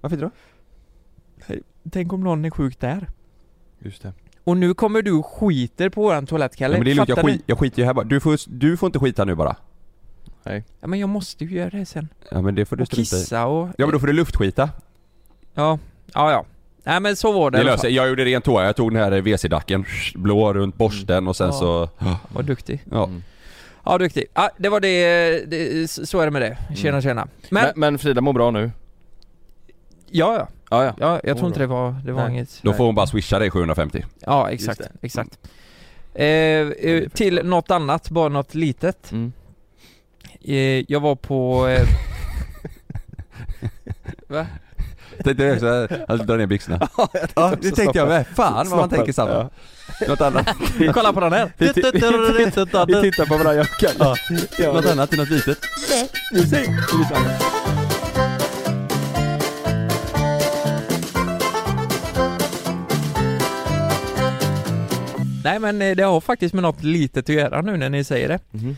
[0.00, 0.24] Varför inte
[1.46, 1.56] då?
[1.90, 3.06] Tänk om någon är sjuk där.
[3.78, 4.12] Just det
[4.44, 6.74] Och nu kommer du och skiter på våran toalett Kalle.
[6.74, 8.04] Ja, men det är lugnt, jag, Fattar skit, jag skiter ju här bara.
[8.04, 9.56] Du får, du får inte skita nu bara.
[10.46, 10.64] ni?
[10.80, 12.08] Ja men jag måste ju göra det sen.
[12.30, 13.20] Ja men det får du Och strunta i.
[13.20, 13.68] kissa och...
[13.78, 14.70] Ja men då får du luftskita.
[15.54, 15.78] Ja,
[16.14, 16.44] ja ja.
[16.84, 17.90] Nej men så var det, Det fall.
[17.92, 21.52] Jag gjorde rent toa, jag tog den här WC-dacken, blå runt borsten och sen Ja.
[21.52, 21.88] så...
[22.28, 22.82] Vad duktig.
[22.90, 23.04] Ja.
[23.04, 23.22] Mm.
[23.84, 24.24] Ja duktig.
[24.34, 26.58] Ja det var det, det så är det med det.
[26.76, 27.02] Tjena Mm.
[27.02, 27.28] tjena.
[27.50, 28.70] Men, Men, men Frida mår bra nu?
[30.12, 30.48] ja ja.
[30.70, 32.32] Ja ja Ja, jag tror inte det var, det var Nej.
[32.32, 32.58] inget.
[32.62, 34.04] Då får hon bara swisha dig 750.
[34.20, 35.38] Ja exakt, exakt.
[36.14, 39.12] Eh, eh, till något annat, bara något litet.
[39.12, 39.32] mm.
[40.44, 41.68] Eh, jag var på...
[41.68, 41.82] Eh,
[44.28, 44.46] Va?
[45.24, 46.88] Tänkte jag också, han drar ner byxorna.
[47.34, 48.26] Ja det tänkte jag med.
[48.36, 49.48] Fan vad man tänker samma.
[50.08, 50.48] Något annat?
[50.94, 51.52] Kolla på den här!
[51.56, 51.82] Vi, ti-
[52.86, 54.16] vi tittar på varandra Jocke ja.
[54.58, 54.72] ja.
[54.72, 55.58] Något annat, något litet?
[56.32, 56.68] Musik!
[65.44, 68.28] Nej men eh, det har faktiskt med något litet att göra nu när ni säger
[68.28, 68.38] det.
[68.50, 68.76] Mhm.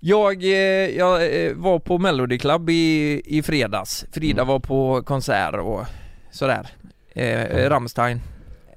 [0.00, 0.50] Jag, eh,
[0.98, 4.04] jag eh, var på Melody Club i, i fredags.
[4.12, 4.48] Frida Mm.
[4.52, 5.84] var på konsert och
[6.30, 6.68] sådär.
[7.12, 8.20] Eh, Rammstein.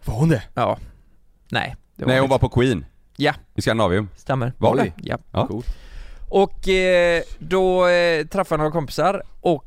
[0.05, 0.43] Var hon det?
[0.53, 0.77] Ja.
[1.51, 1.75] Nej.
[1.95, 2.31] Det Nej hon inte.
[2.31, 2.85] var på Queen.
[3.17, 3.33] Ja.
[3.55, 4.09] I Skandinavium.
[4.15, 4.53] Stämmer.
[4.57, 4.81] Var det?
[4.81, 4.93] Oj.
[4.97, 5.17] Ja.
[5.31, 5.47] Ja.
[5.47, 5.67] Coolt.
[6.29, 9.65] Och eh, då eh, träffade jag några kompisar och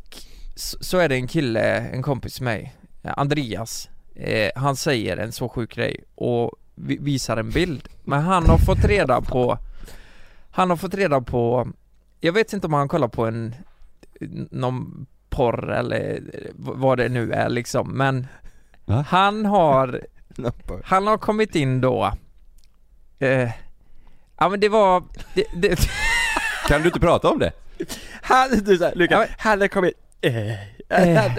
[0.56, 2.74] så, så är det en kille, en kompis med mig,
[3.16, 7.88] Andreas, eh, han säger en så sjuk grej och vi- visar en bild.
[8.04, 9.58] Men han har fått reda på,
[10.56, 11.68] han har fått reda på,
[12.20, 13.54] jag vet inte om han kollar på en,
[14.50, 16.20] någon porr eller
[16.56, 18.26] vad det nu är liksom, men
[18.84, 19.04] Va?
[19.08, 20.00] han har,
[20.84, 22.12] han har kommit in då,
[23.18, 23.50] eh,
[24.38, 25.02] ja men det var,
[25.34, 25.78] det, det,
[26.68, 27.52] Kan du inte prata om det?
[28.22, 30.52] Han, du såhär, Ja, Lukas, men- han har kommit eh,
[30.88, 31.32] Eh,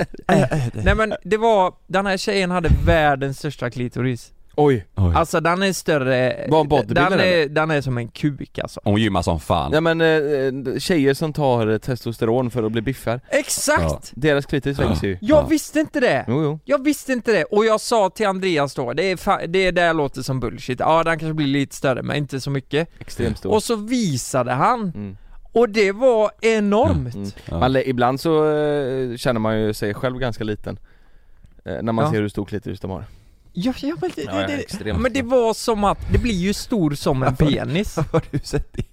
[0.74, 5.74] Nej men det var, den här tjejen hade världens största klitoris Oj, Alltså den är
[5.74, 7.50] större, Var hon bodybuilder, den är, eller?
[7.50, 9.72] den är som en kuk alltså Hon gymmar som fan.
[9.74, 14.12] ja men eh, tjejer som tar eh, testosteron för att bli biffar Exakt!
[14.16, 14.88] Deras klitoris Ja.
[14.90, 15.48] växer ju Jag Ja.
[15.48, 16.26] visste inte det!
[16.28, 19.48] Jo jo Jag visste inte det, och jag sa till Andreas då, det, är fa-
[19.48, 22.90] det där låter som bullshit, ja den kanske blir lite större men inte så mycket
[23.00, 25.18] Extremt stor Och så visade han, mm.
[25.52, 27.16] och det var enormt!
[27.16, 27.30] Mm.
[27.46, 27.60] Ja.
[27.60, 30.80] Man, lä- ibland så eh, känner man ju sig själv ganska liten
[31.66, 32.12] eh, När man Ja.
[32.12, 33.04] ser hur stor klitoris de har
[33.60, 36.18] Ja, ja, men, det, Ja, ja, det, det, extremt men det var som att, det
[36.18, 38.84] blir ju stor som en penis Har du sett det?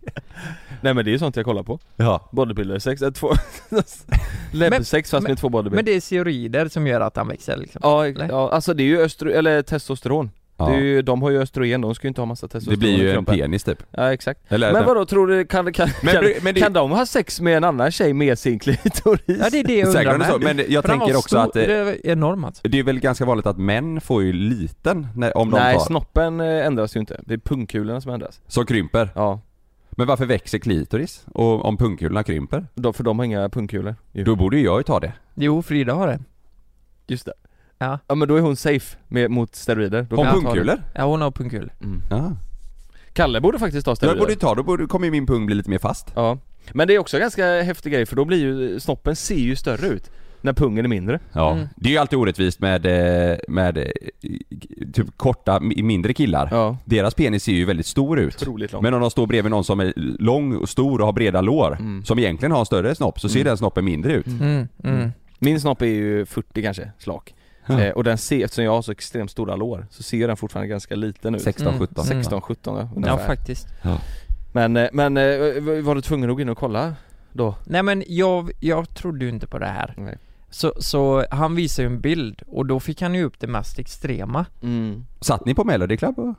[0.81, 2.29] Nej men det är ju sånt jag kollar på Ja.
[2.33, 3.33] Bodybuilder-sex, äh, två
[4.53, 7.57] Läbbsex fast men- med två bodybuilder Men det är steroider som gör att han växer
[7.57, 8.29] liksom Ja, eller?
[8.29, 10.67] ja, alltså det är ju östro, eller testosteron ja.
[10.69, 12.79] det är ju, De har ju östrogen, de ska ju inte ha massa testosteron Det
[12.79, 13.83] blir ju en penis typ.
[13.91, 16.91] Ja exakt Eller, Men vadå, tror du, kan, kan, Men- kan, men det- kan de
[16.91, 19.21] ha sex med en annan tjej med sin klitoris?
[19.41, 20.57] Ja det är det jag Säkert undrar är det så, med.
[20.57, 22.69] men jag För tänker också stor, att det- det är enorm alltså.
[22.69, 25.85] Det är väl ganska vanligt att män får ju liten när, om de Nej, tar,
[25.85, 29.09] snoppen eh, ändras ju inte, det är pungkulorna som ändras som krymper.
[29.15, 29.41] Ja,
[29.91, 31.25] Men varför växer klitoris?
[31.35, 32.67] Och om pungkulorna krymper?
[32.75, 34.25] då, för de har inga pungkulor ju.
[34.25, 35.13] Då borde ju jag ju ta det.
[35.35, 36.19] Jo, Frida har det.
[37.07, 37.33] Just det
[37.79, 37.99] Ja.
[38.07, 40.83] Ja men då är hon safe med, mot steroider, då kan hon pungkulor?
[40.95, 41.71] Ja, hon har pungkul.
[41.79, 41.85] det.
[41.85, 42.03] Mm.
[42.11, 42.37] Ja.
[43.13, 45.55] Kalle borde faktiskt ta steroider borde ju ta, då borde, kommer ju min pung bli
[45.55, 46.13] lite mer fast.
[46.15, 46.39] Ja,
[46.73, 49.87] men det är också ganska häftig grej för då blir ju, snoppen ser ju större
[49.87, 50.11] ut
[50.41, 51.67] när pungen är mindre Ja, Mm.
[51.77, 53.85] det är ju alltid orättvist med, eh, med eh,
[54.93, 56.49] typ korta, mi- mindre killar.
[56.51, 58.45] Ja, Deras penis ser ju väldigt stor ut.
[58.81, 61.77] Men om de står bredvid någon som är lång och stor och har breda lår,
[61.81, 62.05] Mm.
[62.05, 63.47] som egentligen har en större snopp, så ser Mm.
[63.49, 64.27] den snoppen mindre ut.
[64.27, 65.11] Mm, mm.
[65.39, 67.35] Min snopp är ju 40 kanske, slak
[67.67, 67.81] Ja.
[67.81, 70.69] eh, Och den ser, eftersom jag har så extremt stora lår, så ser den fortfarande
[70.69, 71.79] ganska liten ut 16, Mm.
[71.81, 72.05] 17.
[72.05, 73.27] 16, 17 ja, Ja, ungefär.
[73.27, 73.67] faktiskt.
[74.53, 75.25] Men, eh, men eh,
[75.83, 76.95] var du tvungen att gå in och kolla
[77.33, 77.55] då?
[77.65, 79.95] Nej men jag, jag trodde ju inte på det här.
[79.97, 80.19] Nej.
[80.51, 83.79] Så, så han visade ju en bild och då fick han ju upp det mest
[83.79, 84.47] extrema.
[84.63, 85.07] Mm.
[85.21, 86.35] Satt ni på Melody Club?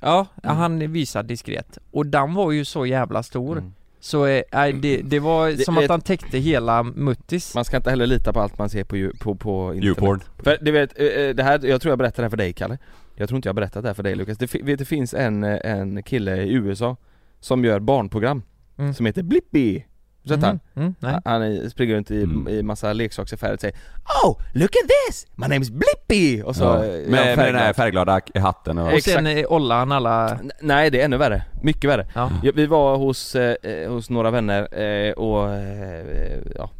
[0.00, 0.56] Ja, Mm.
[0.56, 1.78] han visade diskret.
[1.90, 3.58] Och den var ju så jävla stor.
[3.58, 3.72] Mm.
[4.00, 7.54] Så eh, nej, det, det var som det- att han täckte hela muttis.
[7.54, 10.20] Man ska inte heller lita på allt man ser på, på, på internet Youporn.
[10.38, 12.52] För du vet, eh, eh, det här, jag tror jag berättade det här för dig
[12.52, 12.78] Kalle
[13.14, 14.38] Jag tror inte jag har berättat det här för dig Lukas.
[14.38, 16.96] Det, vet, det finns en, en kille i USA
[17.40, 18.42] som gör barnprogram
[18.78, 18.94] Mm.
[18.94, 19.84] som heter Blippi
[20.30, 20.60] Har du sett han?
[20.74, 21.20] Mm, mm, nej.
[21.24, 22.48] Han är- springer runt i, Mm.
[22.48, 23.76] i massa leksaksaffärer och säger
[24.24, 25.26] Oh, look at this!
[25.34, 26.42] My name is Blippi!
[26.42, 26.78] Och så Ja.
[26.78, 28.92] Med, han med den här färgglada hatten och...
[28.92, 30.38] Och sen eh, ollar han alla...
[30.60, 32.30] Nej det är ännu värre, mycket värre Ja.
[32.42, 36.70] ja, Vi var hos, eh, eh, hos några vänner eh, och eh, ja,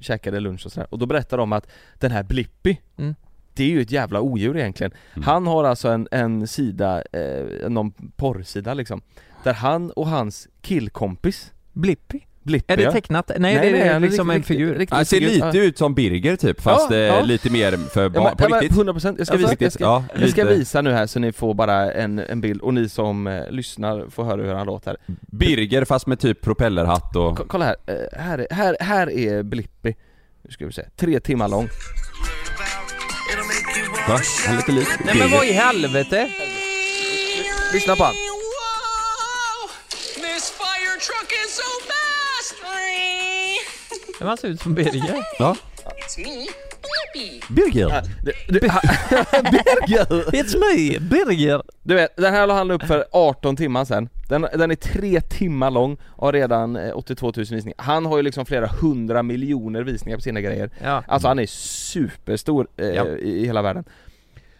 [0.00, 1.66] käkade lunch och sådär och då berättade de att
[1.98, 3.14] den här Blippi Mm.
[3.54, 5.22] Det är ju ett jävla odjur egentligen Mm.
[5.26, 9.00] Han har alltså en, en sida, eh, någon porrsida liksom
[9.44, 12.26] Där han och hans killkompis Blippi?
[12.46, 12.92] Blippi Är det ja.
[12.92, 13.30] tecknat?
[13.38, 14.74] Nej, det är han liksom en riktigt- figur.
[14.74, 15.32] riktigt Han ser figur.
[15.32, 15.62] lite Ja.
[15.64, 17.20] ut som Birger typ, fast Ja, eh, ja.
[17.22, 18.78] lite mer för Ja, barn, men, på ja, men riktigt.
[18.78, 21.32] 100% jag ska Alltså, visa, jag ska, ja, jag ska visa nu här så ni
[21.32, 24.96] får bara en, en bild och ni som eh, lyssnar får höra hur han låter
[25.32, 27.36] Birger fast med typ propellerhatt och...
[27.36, 29.94] Ko- Kolla här, eh, här, är- här, här är Blippi
[30.42, 31.68] Nu ska vi se, tre timmar lång
[34.08, 34.20] Va?
[34.46, 36.28] Han är lite lik Nej men vad i helvete?
[37.72, 38.14] Lyssna på han
[40.14, 41.95] This fire truck is so fast!
[44.18, 45.16] Men han ser ut som Birger.
[45.38, 45.56] Ja.
[45.84, 46.46] It's me,
[47.12, 47.42] Blippi.
[47.48, 48.02] Birger!
[48.48, 48.60] du,
[49.50, 50.30] Birger!
[50.30, 51.62] It's me, Birger!
[51.82, 55.20] Du vet, den här la han upp för 18 timmar sen Den, den är tre
[55.20, 59.22] timmar lång och har redan eh, 82 000 visningar Han har ju liksom flera hundra
[59.22, 61.04] miljoner visningar på sina grejer Ja.
[61.08, 63.06] Alltså han är superstor eh, Ja.
[63.06, 63.84] i, i hela världen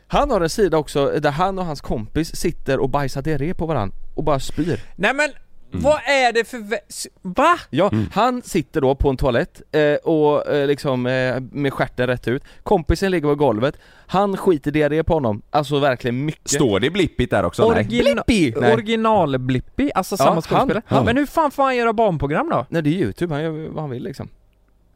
[0.07, 3.67] Han har en sida också där han och hans kompis sitter och bajsar diarré på
[3.67, 5.31] varandra och bara spyr Nej men,
[5.71, 6.59] vad är det för...
[6.59, 7.59] vä- Va?
[7.71, 12.29] Ja, han sitter då på en toalett eh, och eh, liksom eh, med stjärten rätt
[12.29, 13.77] ut Kompisen ligger på golvet
[14.07, 17.69] Han skiter diarré på honom, alltså verkligen mycket Står det blippigt där också?
[17.71, 17.85] Nej.
[17.85, 18.53] Origina- Blippi!
[18.61, 20.83] Original-Blippi, alltså Ja, samma han- skådespelare?
[20.87, 21.05] han.
[21.05, 22.67] Men hur fan får han göra barnprogram då?
[22.69, 24.29] Nej det är youtube, han gör vad han vill liksom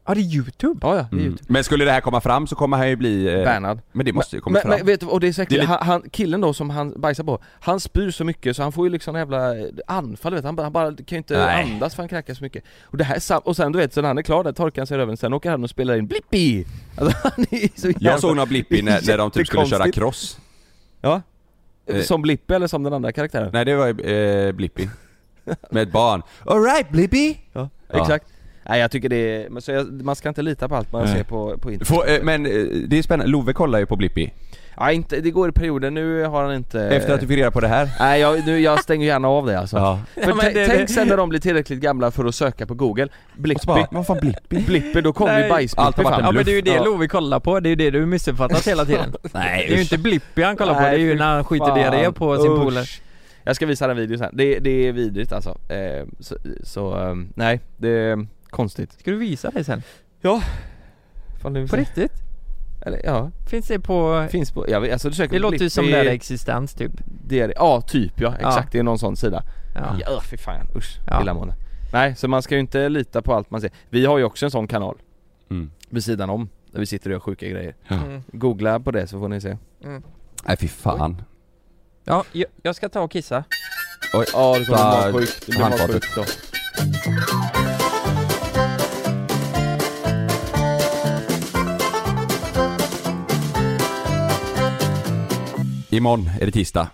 [0.05, 0.79] Ja det är youtube.
[0.81, 1.25] Ja ja, det är Mm.
[1.25, 1.53] Youtube.
[1.53, 3.33] Men skulle det här komma fram så kommer han ju bli...
[3.39, 3.79] Eh, Bannad.
[3.91, 4.71] Men det måste ju komma men, fram.
[4.71, 7.01] men vet du, och det är så Det är han, han, killen då som han
[7.01, 9.53] bajsar på, han spyr så mycket så han får ju liksom jävla
[9.87, 10.47] anfall vet du.
[10.47, 11.63] han, bara- han bara kan ju inte Nej.
[11.73, 13.93] andas för han kräkas så mycket Och det här är sam- och sen du vet,
[13.93, 15.69] så när han är klar där torkar han sig i röven, sen åker han och
[15.69, 16.65] spelar in Blippi!
[16.97, 18.11] Alltså han är så jävla...
[18.11, 20.37] Jag såg några Blippi när, när de typ skulle köra cross.
[21.01, 21.21] Ja?
[21.85, 22.01] Eh.
[22.01, 23.49] Som Blippi eller som den andra karaktären?
[23.53, 24.89] Nej det var eh, Blippi.
[25.69, 26.21] Med ett barn.
[26.45, 27.37] Alright Blippi!
[27.53, 28.01] Ja, Ja.
[28.01, 28.25] exakt
[28.71, 31.05] Nej jag tycker det är, men så jag, man ska inte lita på allt man
[31.05, 31.15] Nej.
[31.15, 32.51] ser på, på internet Få, eh, men eh,
[32.87, 34.33] det är spännande, Love kollar ju på Blippi.
[34.77, 37.51] Ja inte, det går i perioder, nu har han inte Efter att du fick reda
[37.51, 37.89] på det här.
[37.99, 39.99] Nej jag, nu, jag stänger gärna av det alltså Ja.
[40.13, 42.73] För Ja, det- tänk det- sen när de blir tillräckligt gamla för att söka på
[42.73, 44.63] google Blippi, bara, vad fan Blippi?
[44.67, 45.49] Blippi, då kommer ju Nej.
[45.49, 46.23] bajsblippi fram.
[46.25, 46.83] Ja men det är ju det Ja.
[46.83, 49.13] Love kollar på, det är ju det du missuppfattat hela tiden.
[49.33, 51.75] Nej Det är ju inte Blippi han kollar på, det är ju när han skiter
[51.75, 52.85] diarré på sin polare.
[53.43, 57.15] Jag ska visa den videon sen, det, det är vidrigt alltså eh, Så, så eh,
[57.35, 59.81] nej, det är konstigt Ska du visa det sen?
[61.41, 62.11] Fan, det, På riktigt?
[62.85, 64.27] Eller, ja, Finns det på...
[64.31, 66.91] finns på, vet, alltså Det låter ju som det är existens typ.
[67.05, 68.47] det är, Ja, typ ja, Ja.
[68.49, 69.43] exakt, det är någon sån sida
[69.75, 69.97] Ja.
[70.05, 71.21] Ja, fy fan usch, Ja.
[71.21, 71.55] illamående
[71.93, 74.45] Nej, så man ska ju inte lita på allt man ser Vi har ju också
[74.45, 74.97] en sån kanal
[75.49, 75.71] Mm.
[75.89, 78.23] vid sidan om, där vi sitter och gör sjuka grejer Mm.
[78.31, 79.57] Googla på det så får ni se
[80.45, 81.21] Nej fy fan.
[82.03, 83.43] Ja, jag, jag ska ta och kissa.
[84.13, 84.25] Oj.
[84.33, 86.23] Ja det kommer magsjukt, det blir magsjukt då
[95.91, 96.87] Imorgon är det tisdag.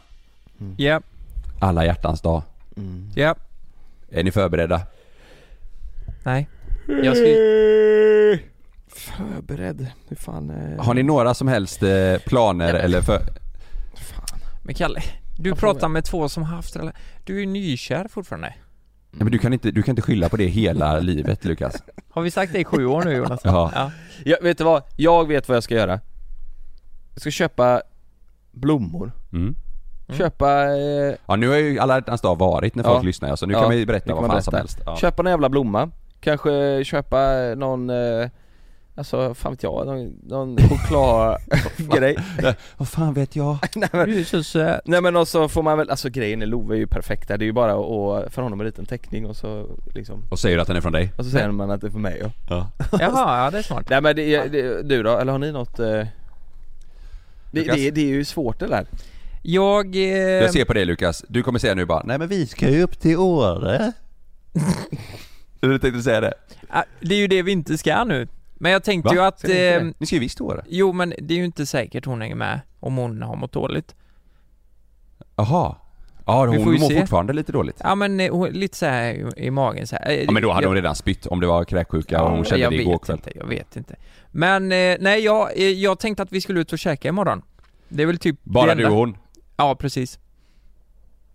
[0.78, 1.02] Ja,
[1.60, 2.42] Alla hjärtans dag.
[2.78, 3.10] mm.
[3.16, 3.36] ja,
[4.10, 4.82] Är ni förberedda?
[6.24, 6.48] nej.
[7.04, 7.26] Jag ska
[8.88, 10.86] Förberedd, hur fan eh...
[10.86, 13.18] Har ni några som helst eh, planer eller för...
[13.96, 14.40] Fan.
[14.64, 15.02] Men Kalle,
[15.38, 16.92] du Jag pratar med två som haft rela-
[17.24, 18.54] Du är ju nykär fortfarande.
[19.12, 21.84] Ja, men du kan inte, du kan inte skylla på det hela livet Lukas.
[22.10, 23.42] Har vi sagt det i sju år nu Jonas?
[23.44, 23.72] Ja.
[23.76, 23.92] ja.
[24.26, 24.84] Ja, vet du vad?
[24.96, 26.00] Jag vet vad jag ska göra
[27.14, 27.82] Jag ska köpa
[28.58, 29.56] blommor Mm.
[30.18, 32.90] Köpa, eh, Ja nu har ju alla hjärtans dag varit när Ja.
[32.94, 34.58] folk lyssnar så nu Ja, kan vi det berätta kan vad fan som berätta.
[34.62, 34.80] helst.
[34.86, 34.98] Ja.
[34.98, 35.90] köpa någon jävla blomma
[36.20, 37.18] Kanske köpa
[37.58, 38.30] någon, eh,
[38.96, 42.18] alltså fan vet jag, någon, någon chokladgrej
[42.78, 43.58] Vad fan vet jag?
[43.76, 44.82] Nej men, Du är så söt.
[44.86, 47.38] nej men och så får man väl, alltså grejen är Love är ju perfekt där,
[47.38, 50.56] det är ju bara att, för honom en liten teckning och så liksom Och säger
[50.56, 51.14] du att den är från dig?
[51.18, 52.32] Och så säger man att det är för mig ja.
[52.50, 52.68] Ja.
[53.00, 53.90] Jaha, ja det är smart.
[53.90, 55.80] Nej men det, det, du då, eller har ni något?
[55.80, 56.08] Eh,
[57.52, 58.88] det, det, det är ju svårt det där
[59.42, 59.96] Jag...
[59.96, 62.70] Eh, Jag ser på dig Lukas, du kommer säga nu bara Nej men vi ska
[62.70, 63.92] ju upp till Åre
[65.60, 66.34] Du tänkte säga det?
[66.70, 68.28] ah, det är ju det vi inte ska nu.
[68.60, 69.14] Men jag tänkte Va?
[69.16, 69.44] ju att...
[69.44, 69.84] Eh?
[69.98, 70.64] Ni ska ju visst till Åre?
[70.68, 73.96] jo men det är ju inte säkert hon hänger med om hon har mått dåligt.
[75.36, 75.76] Jaha
[76.28, 77.00] Ja Vi hon får ju mår se.
[77.00, 80.10] fortfarande lite dåligt Ja men eh, hon, lite så här i, i magen så här.
[80.12, 82.46] Eh, Ja men då hade jag, hon redan spytt om det var kräksjuka och hon
[82.46, 83.96] kände jag det igår vet kväll inte, jag vet inte.
[84.32, 87.42] Men eh, nej jag, eh, jag tänkte att vi skulle ut och käka imorgon.
[87.90, 89.18] Det är väl typ Bara du enda- och hon?
[89.58, 90.20] Ja precis.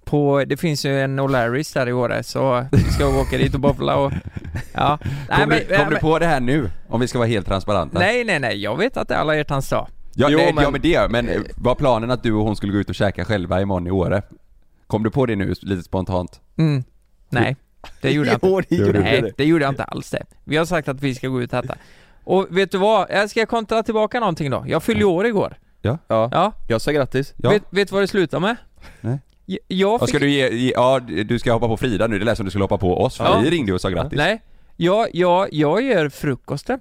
[0.05, 3.61] På, det finns ju en O'Larrys där i Åre så vi ska åka dit och
[3.61, 4.13] bowla och...
[4.75, 4.99] Ja.
[5.29, 6.71] Kom, men, du, kom du på det här nu?
[6.89, 7.99] Om vi ska vara helt transparenta?
[7.99, 9.87] Nej nej nej, jag vet att det är alla hjärtans dag.
[10.15, 12.57] Ja, Jo, nej, men- ja men det, men eh, var planen att du och hon
[12.57, 14.23] skulle gå ut och käka själva imorgon i Åre?
[14.93, 16.41] Kom du på det nu lite spontant?
[16.59, 16.85] Mm.
[17.29, 17.57] Nej,
[18.01, 18.47] det gjorde jag inte.
[18.49, 19.33] Jo, det gjorde Nej, det.
[19.37, 20.23] det gjorde jag inte alls det.
[20.45, 21.75] Vi har sagt att vi ska gå ut och äta.
[22.25, 23.11] Och vet du vad?
[23.11, 24.65] Jag ska kontra tillbaka någonting då.
[24.69, 25.55] Jag fyllde år igår.
[25.83, 26.53] Ja, Ja.
[26.69, 27.51] jag sa grattis Ja.
[27.51, 28.57] Vet, vet du vad det slutar med?
[29.01, 29.19] Nej.
[29.47, 30.09] Jag, jag fick...
[30.09, 32.51] ska du ge, ge, ja du ska hoppa på Frida nu, det lät som du
[32.51, 33.41] skulle hoppa på oss för Ja.
[33.45, 34.43] vi ringde och sa grattis Nej.
[34.77, 36.81] Jag, jag, jag gör frukosten.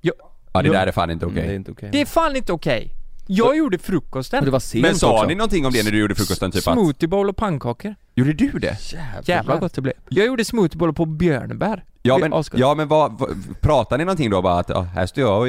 [0.00, 0.14] Jag,
[0.52, 0.72] Ja det Ja.
[0.72, 2.90] där är fan inte okej Mm, Det är inte det är fan inte okej.
[3.26, 4.36] Jag gjorde frukosten.
[4.38, 5.26] Men det var sent Men sa också.
[5.26, 7.94] ni någonting om det när du gjorde frukosten typ att, Smoothie bowl och pannkakor.
[8.14, 8.76] gjorde du det?
[9.24, 9.94] Jävlar vad gott det blev.
[10.08, 11.84] Jag gjorde smoothie bowl på björnbär.
[12.02, 12.60] Ja men, asgott.
[12.60, 15.48] ja, men vad, vad, pratar ni någonting då bara att, ja, här står jag och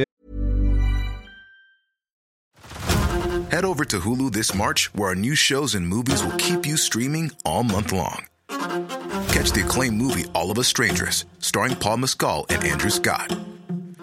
[3.52, 6.78] Head over to Hulu this March, where our new shows and movies will keep you
[6.78, 8.26] streaming all month long.
[9.28, 13.38] Catch the acclaimed movie All of Us Strangers, starring Paul Mescal and Andrew Scott.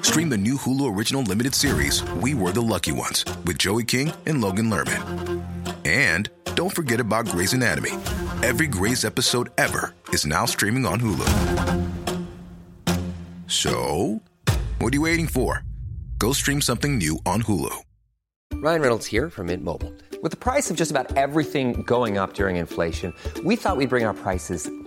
[0.03, 4.13] Stream the new Hulu original limited series We Were the Lucky Ones with Joey King
[4.27, 5.45] and Logan Lerman.
[5.87, 7.93] And don't forget about Grey's Anatomy.
[8.43, 11.27] Every Grey's episode ever is now streaming on Hulu.
[13.47, 14.21] So,
[14.79, 15.65] what are you waiting for?
[16.19, 17.75] Go stream something new on Hulu.
[18.55, 19.93] Ryan Reynolds here from Mint Mobile.
[20.23, 24.05] With the price of just about everything going up during inflation, we thought we'd bring
[24.05, 24.71] our prices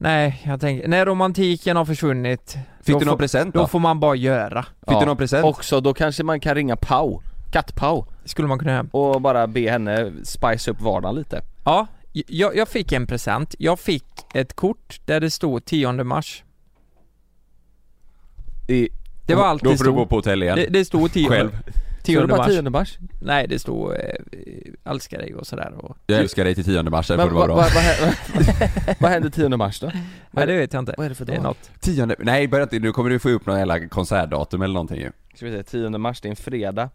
[0.00, 3.66] Nej, jag tänker, när romantiken har försvunnit Fick då du någon får- present Då då?
[3.66, 4.62] får man bara göra.
[4.88, 5.44] Fick du någon present?
[5.44, 7.20] Också, då kanske man kan ringa Pau,
[7.52, 8.86] katt-Pau Skulle man kunna göra.
[8.90, 13.54] och bara be henne spice upp vardagen lite Ja, jag, jag fick en present.
[13.58, 16.44] Jag fick ett kort där det stod 10 mars.
[18.68, 18.88] I,
[19.26, 20.08] Det var allt Då det får du gå stod.
[20.08, 20.56] på hotell igen.
[20.56, 21.58] Det, det stod 10 Själv.
[22.12, 22.48] 10 så det bara mars.
[22.48, 22.98] 10 mars?
[23.20, 23.98] Nej, det stod eh,
[24.84, 25.96] älskar dig och sådär och...
[26.06, 28.06] Jag älskar dig till 10 mars, det får Men det vad vara va, bra.
[28.40, 29.90] va, vad händer 10 mars då?
[30.30, 30.94] Nej det vet jag inte.
[30.96, 31.44] Vad är det för Det är dag?
[31.44, 31.70] något.
[31.80, 35.10] 10, nej börja inte, nu kommer du få upp någon jävla konsertdatum eller någonting ju.
[35.34, 36.90] Ska vi se, 10 mars, det är en fredag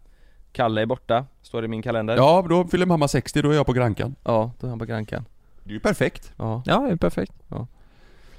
[0.52, 3.54] Kalle är borta, står det i min kalender Ja, då fyller mamma 60, då är
[3.54, 4.14] jag på Grankan.
[4.24, 5.24] Ja, då är han på Grankan
[5.64, 6.32] Det är ju perfekt.
[6.36, 7.32] Ja, Ja, det är perfekt.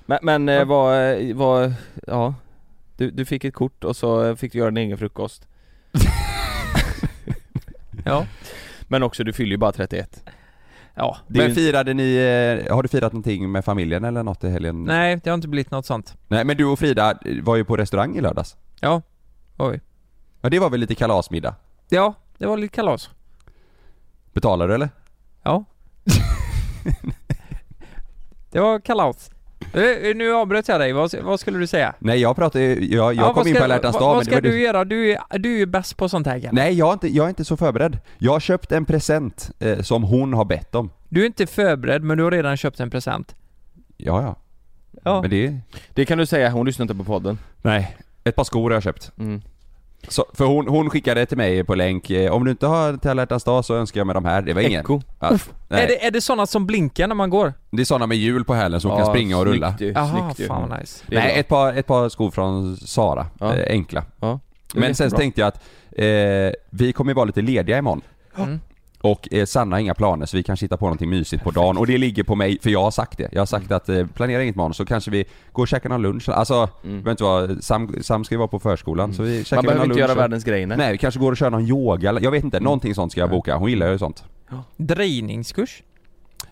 [0.05, 1.73] men, men eh, vad, eh, vad,
[2.07, 2.33] ja
[2.97, 5.47] du, du fick ett kort och så fick du göra din egen frukost
[8.05, 8.25] Ja.
[8.87, 10.23] Men också, du fyller ju bara 31
[10.97, 11.17] Ja.
[11.27, 12.15] Det men ju- firade ni,
[12.67, 14.83] eh, har du firat någonting med familjen eller något i helgen?
[14.83, 16.13] Nej, det har inte blivit något sånt.
[16.27, 18.55] Nej men du och Frida var ju på restaurang i lördags.
[18.79, 19.01] Ja.
[19.57, 19.81] Oj.
[20.41, 21.55] Ja det var väl lite kalasmiddag?
[21.89, 23.09] Ja, det var lite kalas.
[24.33, 24.89] Betalar du eller?
[25.43, 25.63] Ja.
[28.51, 29.31] det var kalas.
[29.75, 31.93] Eh, Nu avbröt jag dig, vad, vad skulle du säga?
[31.99, 34.61] Nej jag pratade, jag, jag Ja, kom in på alla hjärtans dag Vad ska du
[34.61, 34.85] göra?
[34.85, 36.51] Du är, du är ju bäst på sånt här Kalle.
[36.53, 37.97] Nej jag är, inte, jag är inte så förberedd.
[38.17, 40.89] Jag har köpt en present eh, som hon har bett om.
[41.09, 43.35] Du är inte förberedd men du har redan köpt en present.
[43.97, 44.35] Ja ja.
[45.03, 45.21] Ja.
[45.21, 45.57] Men det,
[45.93, 47.97] Det kan du säga, hon lyssnar inte på podden nej.
[48.23, 49.11] Ett par skor har jag köpt.
[49.19, 49.41] mm.
[50.07, 53.09] Så, för hon, hon skickade till mig på länk, eh, om du inte har till
[53.09, 54.41] alla hjärtans dag så önskar jag mig de här.
[54.41, 54.79] Det var ingen.
[54.81, 55.01] Echo.
[55.19, 55.27] Ja,
[55.69, 57.53] Är det, är det såna som blinkar när man går?
[57.71, 59.73] Det är sådana med hjul på hälen som kan springa och rulla.
[59.79, 60.47] ju, snyggt ju.
[60.47, 61.03] fan vad nice.
[61.07, 61.31] Nej, bra.
[61.31, 63.53] ett par, ett par skor från Sara, Ja.
[63.55, 64.03] eh, enkla.
[64.19, 64.39] Ja,
[64.73, 66.05] Men sen tänkte jag att eh,
[66.69, 68.01] vi kommer ju vara lite lediga imorgon.
[68.37, 68.59] Mm.
[69.11, 71.77] Och eh, Sanna har inga planer så vi kanske hittar på någonting mysigt på dagen
[71.77, 73.29] och det ligger på mig, för jag har sagt det.
[73.31, 76.01] Jag har sagt att eh, planera inget imorgon så kanske vi går och käkar någon
[76.01, 76.29] lunch.
[76.29, 77.09] Alltså, Mm.
[77.09, 79.91] inte vara, Sam, Sam ska ju vara på förskolan så vi käkar Man behöver någon
[79.91, 80.09] inte lunch.
[80.09, 80.77] göra världens grej nej.
[80.77, 82.45] Nej, vi kanske går och kör någon yoga jag vet Mm.
[82.47, 83.55] inte, någonting sånt ska jag boka.
[83.55, 84.23] Hon gillar ju sånt.
[84.77, 85.83] Drejningskurs?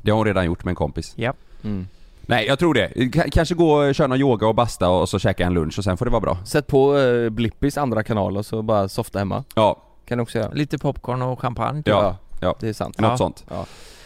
[0.02, 1.14] Det har hon redan gjort med en kompis.
[1.16, 1.34] Ja.
[1.64, 1.88] Mm.
[2.22, 3.12] Nej, jag tror det.
[3.14, 5.84] K- kanske gå och köra någon yoga och basta och så käka en lunch och
[5.84, 6.38] sen får det vara bra.
[6.46, 10.38] Sätt på uh, Blippis andra kanal och så bara softa hemma Ja, Kan du också
[10.38, 11.78] göra Lite popcorn och champagne?
[11.84, 11.88] typ.
[11.88, 12.56] ja, ja.
[12.60, 13.18] Det är sant Något Ja.
[13.18, 13.46] sånt.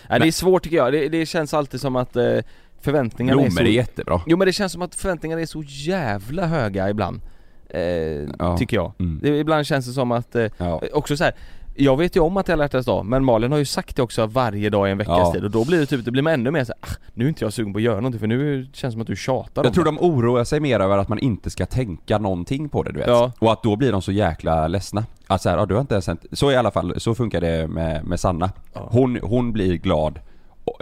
[0.10, 2.40] Nej, det är svårt tycker jag, det, det känns alltid som att uh,
[2.82, 3.64] förväntningarna är Blommor så...
[3.64, 4.22] är jättebra.
[4.28, 7.22] Jo men det känns som att förväntningarna är så jävla höga ibland
[7.70, 7.82] eh,
[8.40, 8.58] Ja.
[8.58, 9.20] Tycker jag Mm.
[9.24, 10.82] det, Ibland känns det som att, eh, Ja.
[10.94, 11.34] också så här.
[11.80, 13.96] Jag vet ju om att det är alla hjärtans dag, men Malin har ju sagt
[13.96, 15.34] det också varje dag i en veckas Ja.
[15.34, 17.26] tid och då blir det typ, det blir man ännu mer så här, ah, nu
[17.26, 19.16] är inte jag sugen på att göra någonting för nu känns det som att du
[19.16, 19.88] tjatar Jag tror det.
[19.92, 23.08] de oroar sig mer över att man inte ska tänka någonting på det du vet.
[23.08, 23.32] Ja.
[23.40, 25.06] Och att då blir de så jäkla ledsna.
[25.28, 26.26] Att så här, ja, du har inte ens hänt.
[26.32, 28.50] Så i alla fall, så funkar det med, med Sanna.
[28.74, 28.88] Ja.
[28.92, 30.20] Hon, hon blir glad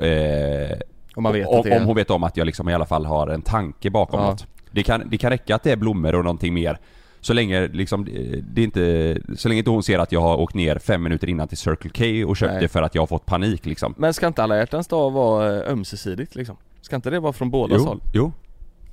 [0.02, 0.78] eh,
[1.16, 1.44] Om om,
[1.80, 4.30] om hon vet om att jag liksom i alla fall har en tanke bakom Ja.
[4.30, 4.46] något.
[4.72, 6.80] Det kan, det kan räcka att det är blommor och någonting mer.
[7.26, 8.06] Så länge liksom,
[8.54, 11.30] det är inte, så länge inte hon ser att jag har åkt ner fem minuter
[11.30, 11.90] innan till Circle
[12.24, 12.62] K och köpt Nej.
[12.62, 13.94] det för att jag har fått panik liksom.
[13.98, 16.58] Men ska inte alla hjärtans dag vara eh, ömsesidigt liksom?
[16.82, 18.02] Ska inte det vara från båda Jo, håll?
[18.14, 18.32] jo.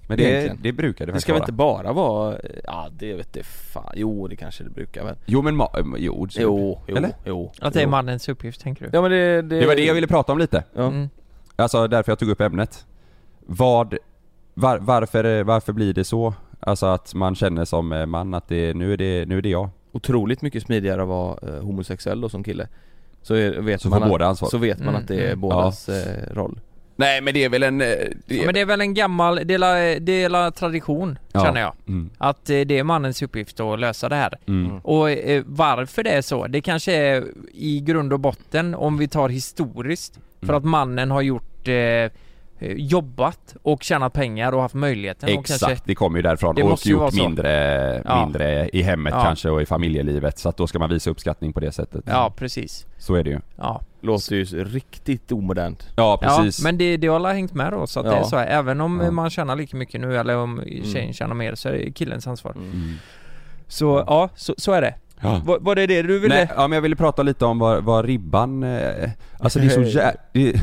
[0.09, 0.59] Men det, Egentligen.
[0.62, 3.92] det brukar det Det ska väl inte bara vara, eh, ja det vet det fan,
[3.97, 7.11] jo det kanske det brukar väl Jo men ma- jo, så- Jo, jo, Eller?
[7.25, 8.90] jo Att det är mannens uppgift tänker du?
[8.92, 9.61] Ja men det, det...
[9.61, 10.64] Det var det jag ville prata om lite.
[10.75, 10.83] Ja.
[10.87, 11.09] Mm.
[11.57, 12.87] Alltså därför jag tog upp ämnet.
[13.47, 13.97] Vad,
[14.55, 16.35] var, varför, varför blir det så?
[16.66, 19.48] Alltså att man känner som eh, man att det, nu är det, nu är det
[19.48, 19.68] jag.
[19.92, 22.68] otroligt mycket smidigare att vara eh, homosexuell då som kille
[23.22, 24.48] Så är, vet Så man får att, båda ansvar.
[24.48, 25.40] Så vet man Mm, att det är mm.
[25.40, 26.61] bådas eh, roll
[26.96, 27.79] Nej men det är väl en...
[27.79, 31.44] Det Ja, men det är väl en gammal, dela, dela tradition Ja.
[31.44, 31.72] känner jag.
[31.88, 34.38] Mm, Att det är mannens uppgift att lösa det här.
[34.48, 34.79] mm.
[34.79, 39.09] Och eh, varför det är så, det kanske är i grund och botten om vi
[39.09, 40.14] tar historiskt.
[40.40, 40.57] För Mm.
[40.57, 42.11] att mannen har gjort eh,
[42.77, 46.55] jobbat och tjänat pengar och haft möjligheten och Exakt, kanske det kommer ju därifrån.
[46.55, 48.25] Det och gjort mindre, Ja.
[48.25, 49.22] mindre i hemmet Ja.
[49.25, 50.38] kanske och i familjelivet.
[50.38, 52.05] Så att då ska man visa uppskattning på det sättet.
[52.07, 52.87] Ja precis.
[52.98, 53.40] Så är det ju.
[53.57, 53.81] Ja.
[54.01, 56.59] Låter ju riktigt omodernt Ja precis.
[56.59, 58.46] Ja, men det, det har alla hängt med då så att det är så här.
[58.46, 59.11] Även om Ja.
[59.11, 61.12] man tjänar lika mycket nu eller om tjejen Mm.
[61.12, 62.53] tjänar mer så är det killens ansvar.
[62.53, 62.94] Mm.
[63.68, 64.94] Så ja, så, så är det.
[65.22, 65.40] Ja.
[65.44, 66.35] Var, var det det du ville?
[66.35, 69.70] Nej, ja men jag ville prata lite om vad, vad ribban, eh, alltså det är
[69.70, 70.14] så jä...
[70.32, 70.61] det-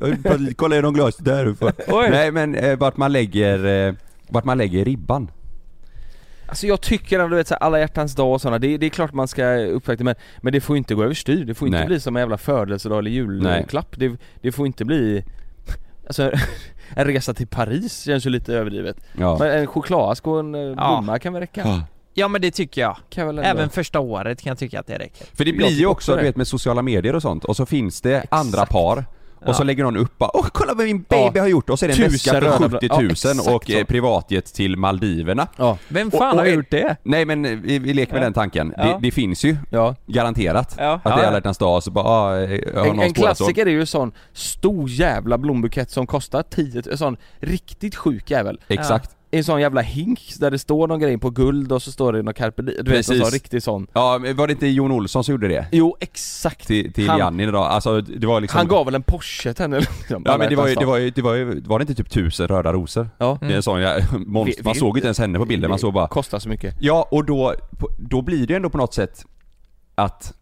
[0.00, 1.72] Jag vill prata lite- Kolla är de glas där uppe.
[2.10, 3.94] Nej men eh, vart man lägger, eh,
[4.28, 5.30] vart man lägger ribban.
[6.48, 8.86] Alltså jag tycker ändå, du vet så här, alla hjärtans dag och sådana, det, det
[8.86, 11.78] är klart man ska uppvakta men, men det får inte gå överstyr, det får inte
[11.78, 11.86] Nej.
[11.86, 15.24] bli som en jävla födelsedag eller julklapp, det, det får inte bli
[16.06, 16.32] Alltså
[16.96, 19.36] en resa till Paris känns ju lite överdrivet Ja.
[19.40, 20.74] Men en chokladask och en eh, Ja.
[20.74, 21.60] blomma kan väl räcka?
[21.64, 21.80] Ja
[22.28, 22.96] men det tycker jag.
[23.16, 25.26] Ändå- Även första året kan jag tycka att det räcker.
[25.34, 28.00] För det blir ju också, du vet med sociala medier och sånt, och så finns
[28.00, 29.04] det andra par
[29.40, 29.54] och Ja.
[29.54, 31.42] så lägger någon upp bara, åh kolla vad min baby Ja.
[31.42, 33.00] har gjort och så är det en väska för röda 70 blad.
[33.02, 33.86] 000 Ja, exakt och eh, så.
[33.86, 35.46] privatjet till Maldiverna.
[35.56, 36.96] Ja, Vem Och- fan och har är- gjort det?
[37.02, 38.84] Nej men eh, vi, vi leker med den tanken, Ja.
[38.84, 39.94] det, det finns ju ja.
[40.06, 40.74] garanterat.
[40.78, 40.92] Ja.
[40.92, 41.26] Att det Ja, är ja.
[41.26, 43.44] alla hjärtans dag så bara, ah, eh, har En, en spårat så.
[43.44, 48.60] klassiker är ju sån stor jävla blombukett som kostar 10 en sån riktigt sjuk jävel
[48.68, 49.10] Exakt.
[49.36, 52.22] En sån jävla hink där det står någon grej på guld och så står det
[52.22, 53.22] något carpe du vet en Precis.
[53.22, 55.66] sån riktig sån Ja, men var det inte Jon Olsson som gjorde det?
[55.72, 56.66] Jo exakt!
[56.66, 59.62] Till, till Han- Janni idag, alltså det var liksom Han gav väl en Porsche till
[59.62, 61.82] henne liksom, Ja men det var ju, det var ju, det var ju, var det
[61.82, 63.08] inte typ tusen röda rosor?
[63.18, 63.38] Ja.
[63.40, 65.92] Det är en sån ja, monster, man såg inte ens henne på bilden, man såg
[65.94, 67.54] bara Kostar så mycket Ja, och då,
[67.98, 69.24] då blir det ju ändå på något sätt
[69.94, 70.32] att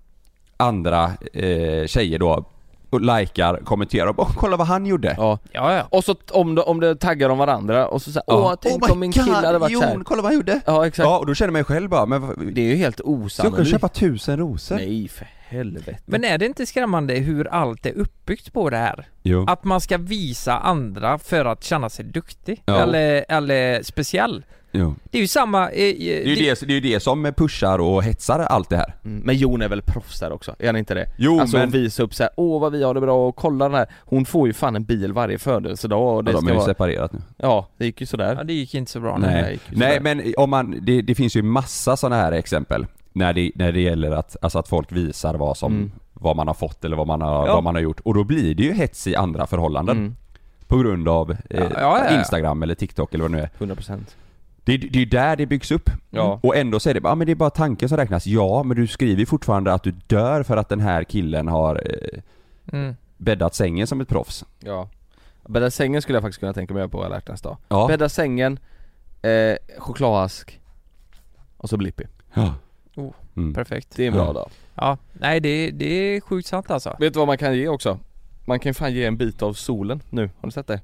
[0.57, 2.51] andra eh, tjejer då
[2.95, 5.15] och likar, kommenterar och bara, "Åh, kolla vad han gjorde!
[5.19, 5.87] Ja, Ja, ja.
[5.91, 8.93] och så om de, om de taggar om varandra och så säger åh tänk Oh
[8.93, 10.61] om min kille God, hade varit Jon, så kolla vad han gjorde!
[10.67, 12.97] Ja exakt, Ja, och då känner man ju själv bara, men det är ju helt
[12.97, 14.75] ska jag kunna osannolikt köpa tusen rosor?
[14.77, 19.07] Nej för helvete Men är det inte skrämmande hur allt är uppbyggt på det här?
[19.23, 19.45] Jo.
[19.49, 22.83] Att man ska visa andra för att känna sig duktig, Ja.
[22.83, 24.95] eller, eller speciell jo.
[25.11, 25.71] Det är ju samma...
[25.71, 28.77] Eh, Det är ju det, det, är ju det som pushar och hetsar allt det
[28.77, 28.95] här.
[29.05, 31.07] Mm, Men Jon är väl proffs där också, är han inte det?
[31.19, 33.75] Jo, alltså men- visa upp såhär, åh vad vi har det bra och kolla den
[33.75, 36.53] här Hon får ju fan en bil varje födelsedag och det Ja, de ska är
[36.53, 37.19] ju vara separerat nu.
[37.37, 39.59] Ja, det gick ju sådär Ja det gick inte så bra Nej.
[39.73, 40.01] nej.
[40.01, 43.81] men om man, det, det finns ju massa sådana här exempel när det, när det
[43.81, 45.91] gäller att, alltså att folk visar vad som, Mm.
[46.13, 47.55] vad man har fått eller vad man har, Ja.
[47.55, 50.17] vad man har gjort och då blir det ju hets i andra förhållanden Mm,
[50.67, 52.19] På grund av eh, Ja, ja, ja, ja.
[52.19, 53.99] Instagram eller TikTok eller vad det nu är 100%
[54.65, 56.41] Det, det är ju där det byggs upp Ja.
[56.43, 58.87] Och ändå är det ah, men det är bara tanken som räknas Ja men du
[58.87, 62.21] skriver fortfarande att du dör för att den här killen har eh,
[62.73, 62.95] Mm.
[63.17, 64.89] bäddat sängen som ett proffs Ja
[65.49, 68.59] Bädda sängen skulle jag faktiskt kunna tänka mig på alla hjärtans dag Ja, Bädda sängen,
[69.23, 70.61] eh, chokladask
[71.57, 72.05] och så Blippi
[72.35, 72.55] ja.
[72.97, 73.13] Oh.
[73.37, 73.55] Mm.
[73.55, 74.33] Perfekt Det är en bra Ja.
[74.33, 75.87] dag Ja, nej det, det
[76.17, 77.99] är sjukt sant alltså Vet du vad man kan ge också?
[78.45, 80.81] Man kan fan ge en bit av solen nu, har du sett det?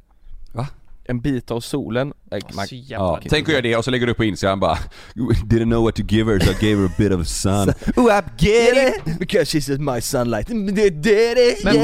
[0.53, 0.69] Va?
[1.11, 3.91] En bit av solen, eh, man, Så jävla Ja, tänk att göra det och så
[3.91, 4.79] lägger du upp på Instagram bara
[5.45, 8.19] Didn't know what to give her so I gave her a bit of sun Oh
[8.19, 9.19] I get it!
[9.19, 11.77] Because she's my sunlight, det det men,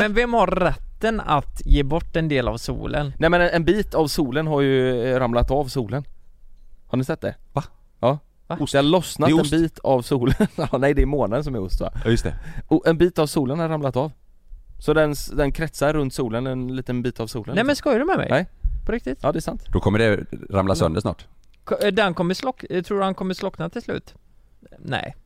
[0.00, 3.12] men vem har rätten att ge bort en del av solen?
[3.18, 6.04] Nej men en, en bit av solen har ju ramlat av solen
[6.86, 7.34] Har ni sett det?
[7.52, 7.64] Va?
[8.00, 8.56] Ja Va?
[8.72, 9.50] Det har lossnat Det en ost.
[9.50, 11.92] bit av solen, ja, nej det är månen som är ost va?
[12.04, 12.34] Ja just det
[12.68, 14.12] Och en bit av solen har ramlat av
[14.78, 18.04] Så den, den kretsar runt solen, en liten bit av solen Nej men skojar du
[18.04, 18.28] med mig?
[18.30, 18.46] Nej.
[18.88, 19.18] På riktigt?
[19.22, 21.26] Ja det är sant Då kommer det ramla sönder snart
[21.82, 22.64] eh, Den kommer slock...
[22.70, 24.14] eh, Tror du han kommer slockna till slut?
[24.78, 25.16] Nej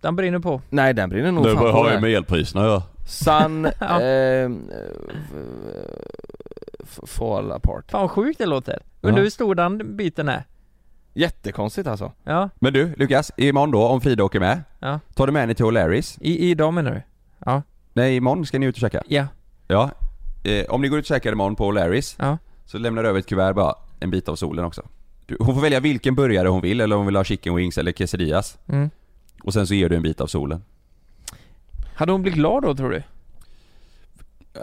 [0.00, 2.00] Den brinner på Nej den brinner nog fan på det.
[2.00, 2.82] med elpriserna ja.
[3.06, 4.02] Sun, Ja.
[4.02, 4.50] eh,
[7.06, 9.22] fall apart Fan vad sjukt det låter Undrar Ja.
[9.24, 10.44] hur stor den biten är?
[11.14, 15.00] Jättekonstigt alltså Ja, Men du Lukas, imorgon då om Frida åker med Ja.
[15.14, 16.18] Tar du med henne till O'Larrys?
[16.20, 17.02] i, idag menar du?
[17.46, 17.62] Ja,
[17.92, 19.26] Nej imorgon ska ni ut och käka ja,
[19.68, 19.90] Ja
[20.44, 22.38] eh, Om ni går ut och käkar imorgon på O'Larrys ja
[22.70, 24.82] Så lämnar du över ett kuvert bara En bit av solen också.
[25.26, 27.78] Du, Hon får välja vilken burgare hon vill eller om hon vill ha chicken wings
[27.78, 28.58] eller quesadillas.
[28.66, 28.90] Mm.
[29.42, 30.62] Och sen så ger du en bit av solen.
[31.94, 33.02] Hade hon blivit glad då tror du?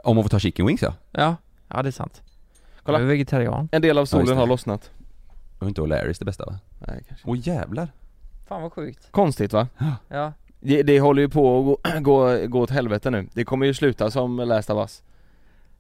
[0.03, 0.93] Om hon får ta chicken wings ja.
[1.11, 1.35] Ja,
[1.67, 2.21] ja det är sant.
[2.83, 2.97] Kolla.
[2.97, 3.69] Jag är vegetarian.
[3.71, 4.39] En del av Ja, solen just det.
[4.39, 4.91] har lossnat.
[5.59, 6.59] Det var inte O'Larrys det bästa va?
[6.87, 7.87] Nej kanske Åh jävlar.
[8.47, 9.11] Fan vad sjukt.
[9.11, 9.67] Konstigt va?
[10.07, 13.27] Ja, Det, det håller ju på att gå, gå, gå åt helvete nu.
[13.33, 15.03] Det kommer ju sluta som Last of Us.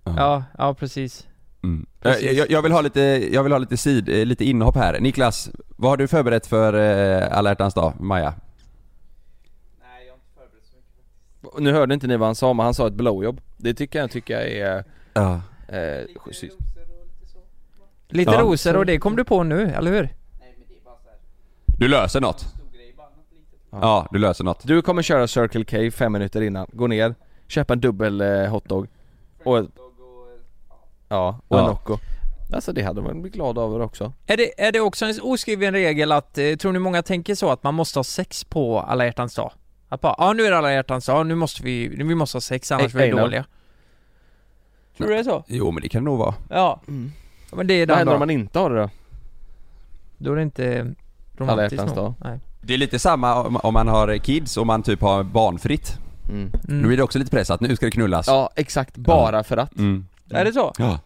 [0.03, 1.27] Ja, ja precis
[1.63, 1.85] Mm.
[1.99, 2.23] Precis.
[2.23, 3.01] Jag, jag, jag vill ha lite,
[3.33, 4.99] jag vill ha lite sid, eh, lite inhopp här.
[4.99, 8.33] Niklas, vad har du förberett för eh, alla hjärtans dag, Maja?
[11.59, 14.11] Nu hörde inte ni vad han sa men han sa ett blowjob Det tycker jag
[14.11, 14.83] tycker jag är
[15.13, 15.41] Ja.
[15.67, 16.43] eh, schysst.
[18.09, 18.41] Lite Ja.
[18.41, 20.09] rosor och det kom du på nu, eller hur?
[21.79, 22.45] Du löser något?
[23.71, 24.67] Ja, du löser något.
[24.67, 27.15] Du kommer köra Circle K fem minuter innan, gå ner,
[27.47, 28.87] köpa en dubbel eh, hotdog
[29.43, 29.65] och
[31.09, 31.69] Ja, och en Ja.
[31.71, 31.97] Nocco
[32.53, 35.73] Alltså det hade man blivit glad över också Är det, är det också en oskriven
[35.73, 39.05] regel att, eh, tror ni många tänker så att man måste ha sex på alla
[39.05, 39.51] hjärtans dag?
[39.89, 42.41] Att bara, ja nu är det alla hjärtans dag, nu måste vi, vi måste ha
[42.41, 43.45] sex annars blir vi dåliga
[44.97, 45.43] Tror du det är så?
[45.47, 46.33] Jo men det kan det nog vara.
[46.49, 47.11] Ja, Mm.
[47.51, 48.89] Ja, men det är Vad den händer om man inte har det då?
[50.17, 50.79] då är det inte
[51.39, 52.13] Alla romantiskt nog dag.
[52.23, 52.39] Nej.
[52.61, 55.97] Det är lite samma om, om man har kids och man typ har barnfritt.
[56.29, 56.51] Mm.
[56.69, 56.87] Mm.
[56.87, 58.27] blir det också lite press att nu ska det knullas.
[58.27, 60.07] Ja exakt, bara för att Mm.
[60.29, 60.73] Är det så?
[60.77, 60.99] Ja.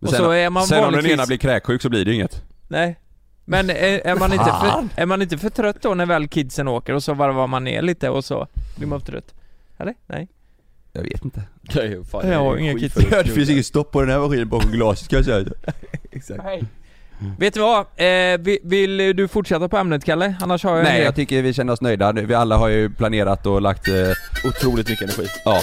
[0.00, 2.42] Och sen, så är man sen om den ena blir kräksjuk så blir det inget.
[2.68, 2.98] Nej.
[3.44, 3.76] Men är,
[4.06, 7.02] är, man inte för, är man inte för trött då när väl kidsen åker och
[7.02, 9.34] så varvar man ner lite och så blir man för trött?
[9.78, 9.94] Eller?
[10.06, 10.28] Nej?
[10.92, 11.42] Jag vet inte.
[11.74, 13.34] Nej, fan, Jag har det inga skitfull kriterier.
[13.34, 13.52] snubbe.
[13.52, 15.44] inget stopp på den här maskinen bakom glaset kan jag säga.
[16.10, 16.44] Exakt.
[17.38, 17.86] Vet du vad?
[17.96, 20.34] Eh, vill, du fortsätta på ämnet Kalle?
[20.40, 22.12] Annars har jag Nej jag tycker vi känner oss nöjda.
[22.12, 23.88] Vi alla har ju planerat och lagt...
[23.88, 23.94] Eh,
[24.44, 25.26] Otroligt mycket energi.
[25.44, 25.60] ja.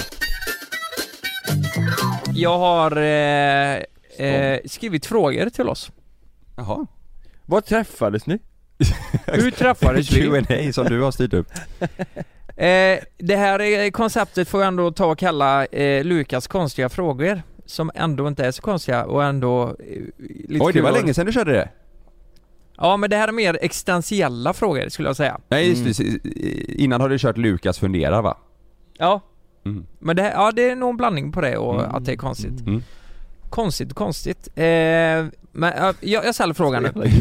[2.34, 3.78] Jag har eh,
[4.28, 5.92] eh, skrivit frågor till oss.
[6.56, 6.88] Jaha.
[7.46, 8.39] Var träffades ni?
[9.28, 10.22] Hur träffades vi?
[10.22, 11.48] Q&A som du har styrt upp.
[12.56, 17.42] Eh, det här är, konceptet får jag ändå ta och kalla eh, Lukas konstiga frågor.
[17.66, 20.02] Som ändå inte är så konstiga och ändå eh,
[20.50, 21.70] lite Oj det var länge sedan du körde det.
[22.78, 25.39] Ja men det här är mer existentiella frågor skulle jag säga.
[25.48, 26.30] Nej just det,
[26.84, 28.38] innan har du kört Lukas funderar va?
[28.98, 29.22] Ja.
[29.66, 29.86] Mm.
[29.99, 31.95] Men det, ja, det är nog en blandning på det och Mm.
[31.95, 32.62] att det är konstigt.
[32.62, 32.84] Mm.
[33.49, 34.47] Konstigt, konstigt.
[34.55, 34.64] Eh,
[35.53, 36.91] men ja, jag, jag ställer frågan nu.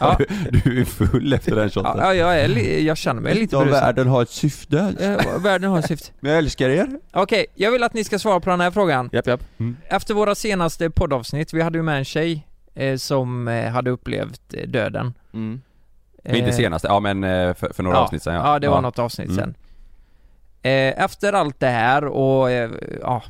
[0.00, 0.18] Ja.
[0.64, 1.92] Du är full efter den shoten.
[1.98, 3.98] Ja, jag, är, jag känner mig lite berusad.
[4.06, 4.94] har ett syfte.
[5.00, 6.12] Eh, världen har ett syfte.
[6.20, 6.88] Men jag älskar er.
[7.12, 9.10] Okej, jag vill att ni ska svara på den här frågan.
[9.12, 9.40] Japp, japp.
[9.88, 14.54] Efter våra senaste poddavsnitt, vi hade ju med en tjej eh, som eh, hade upplevt
[14.54, 15.14] eh, döden.
[15.34, 15.60] Mm.
[16.24, 17.22] Eh, Inte senaste, ja men
[17.54, 18.52] för, för några ja, avsnitt sedan ja.
[18.52, 19.36] Ja, det var något avsnitt Mm.
[19.44, 19.54] sen.
[20.62, 23.22] Eh, efter allt det här och eh, ja,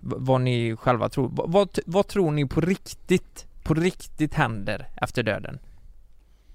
[0.00, 1.30] vad ni själva tror.
[1.32, 5.58] Vad, vad, tror ni på riktigt, på riktigt händer efter döden?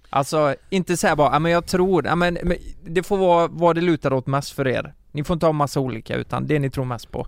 [0.10, 3.76] Alltså, inte säga bara, ja men jag tror, ja men, men det får vara vad
[3.76, 4.94] det lutar åt mest för er.
[5.12, 7.28] Ni får inte ha massa olika utan det ni tror mest på.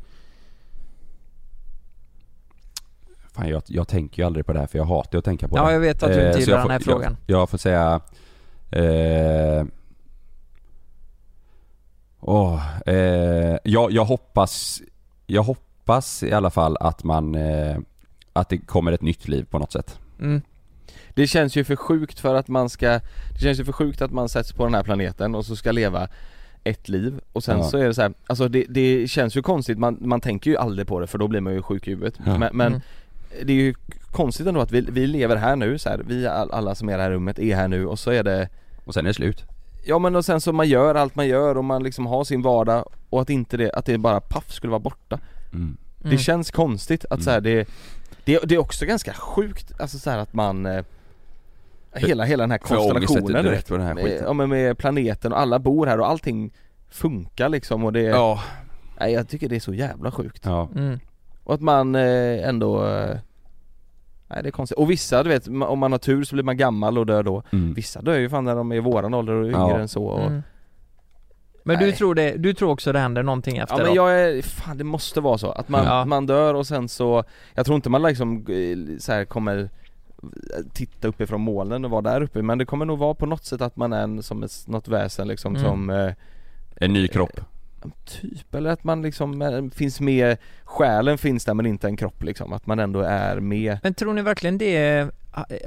[3.34, 5.58] Fan jag, jag tänker ju aldrig på det här för jag hatar att tänka på
[5.58, 5.74] Ja, det.
[5.74, 7.18] jag vet att du inte så gillar jag den här får, frågan.
[7.26, 8.02] Jag, jag får säga...
[8.72, 9.66] Eh,
[12.22, 14.82] åh, eh, jag, jag hoppas...
[15.28, 17.36] Jag hoppas i alla fall att man...
[17.36, 17.78] Eh,
[18.34, 20.00] att det kommer ett nytt liv på något sätt.
[20.20, 20.42] Mm.
[21.14, 22.90] Det känns ju för sjukt för att man ska
[23.34, 25.72] Det känns ju för sjukt att man sätts på den här planeten och så ska
[25.72, 26.08] leva
[26.64, 27.64] ett liv och sen Ja.
[27.64, 30.58] så är det så här, alltså det, det känns ju konstigt, man, man tänker ju
[30.58, 32.38] aldrig på det för då blir man ju sjuk i huvudet Ja.
[32.38, 32.82] Men, men Mm.
[33.48, 33.74] det är ju
[34.12, 36.94] konstigt ändå att vi, vi lever här nu så här, vi all, alla som är
[36.94, 38.50] i det här rummet är här nu och så är det
[38.86, 39.46] Och sen är det slut.
[39.84, 42.42] Ja men och sen så man gör allt man gör och man liksom har sin
[42.42, 45.20] vardag och att inte det, att det bara paff skulle vara borta
[45.54, 45.78] Mm.
[45.98, 46.18] Det Mm.
[46.18, 47.68] känns konstigt att så här, det,
[48.26, 50.84] det, det är också ganska sjukt, alltså så här att man eh,
[51.94, 55.40] Hela, hela den här konstellationen direkt på den här med, ja, men med planeten och
[55.40, 56.52] alla bor här och allting
[56.90, 58.44] funkar liksom och det Ja.
[59.00, 60.70] Nej jag tycker det är så jävla sjukt Ja.
[60.76, 61.00] Mm.
[61.44, 63.18] Och att man eh, ändå eh,
[64.34, 66.58] Nej det är konstigt, och vissa du vet, om man har tur så blir man
[66.58, 67.74] gammal och dör då Mm.
[67.74, 69.80] Vissa dör ju fan när de är i våran ålder och yngre Ja.
[69.80, 70.42] än så och, Mm.
[71.64, 71.96] Men du Nej.
[71.96, 74.84] tror det, du tror också det händer någonting efter Ja men jag är, fan det
[74.84, 76.06] måste vara så, att man, Ja.
[76.06, 77.24] man dör och sen så
[77.54, 79.70] Jag tror inte man liksom eh, så här kommer
[80.74, 83.62] Titta uppifrån molnen och vara där uppe men det kommer nog vara på något sätt
[83.62, 85.68] att man är en, som ett, något väsen liksom Mm.
[85.68, 86.14] som eh,
[86.76, 87.40] En ny kropp.
[88.06, 92.24] Typ, eller att man liksom eh, finns med Själen finns där men inte en kropp
[92.24, 95.12] liksom, att man ändå är med Men tror ni verkligen det är,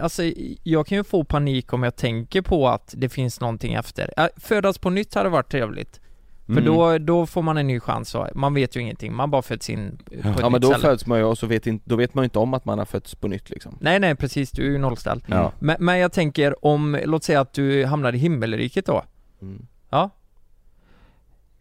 [0.00, 0.22] alltså
[0.62, 4.10] jag kan ju få panik om jag tänker på att det finns någonting efter.
[4.16, 6.00] Äh, Födas på nytt hade varit trevligt.
[6.46, 6.64] För Mm.
[6.64, 9.70] då, då får man en ny chans och man vet ju ingenting, man bara föds
[9.70, 10.82] in på ett Ja nytt men då ställe.
[10.82, 12.78] föds man ju och så vet inte, då vet man ju inte om att man
[12.78, 15.24] har fötts på nytt liksom Nej nej precis, du är ju nollställd.
[15.26, 15.52] Ja.
[15.58, 19.04] Men, men jag tänker om, låt säga att du hamnar i himmelriket då.
[19.42, 19.66] Mm.
[19.90, 20.10] Ja.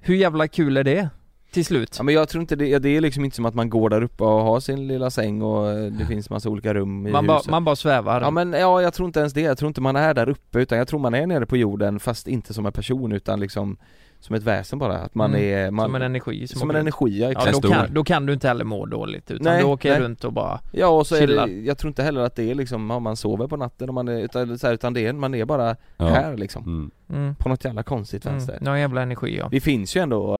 [0.05, 1.09] Hur jävla kul är det?
[1.51, 1.95] Till slut?
[1.97, 4.03] Ja men jag tror inte det, det är liksom inte som att man går där
[4.03, 7.29] uppe och har sin lilla säng och eh, det finns massa olika rum i Man,
[7.29, 8.21] huset man bara svävar?
[8.21, 10.59] Ja men ja, jag tror inte ens det, jag tror inte man är där uppe
[10.59, 13.77] utan jag tror man är nere på jorden fast inte som en person utan liksom
[14.23, 15.43] Som ett väsen bara, att man Mm.
[15.67, 18.25] är man, som en energi som, Som en energi, ja Ja då kan, då kan
[18.25, 19.99] du inte heller må dåligt utan Nej, du åker nej.
[19.99, 21.47] runt och bara Ja och så är chillar.
[21.47, 23.93] det, jag tror inte heller att det är liksom, ja, man sover på natten och
[23.95, 26.07] man är, utan, så här, utan det är, man är bara Ja.
[26.09, 26.91] här liksom Mm.
[27.23, 27.35] mm.
[27.35, 28.37] På något jävla konstigt Mm.
[28.37, 29.47] vänster Någon jävla energi ja.
[29.51, 30.37] Det finns ju ändå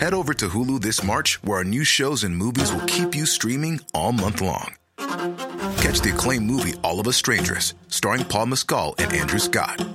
[0.00, 3.26] Head over to Hulu this March, where our new shows and movies will keep you
[3.26, 4.74] streaming all month long.
[5.76, 9.86] Catch the acclaimed movie All of Us Strangers, starring Paul Mescal and Andrew Scott.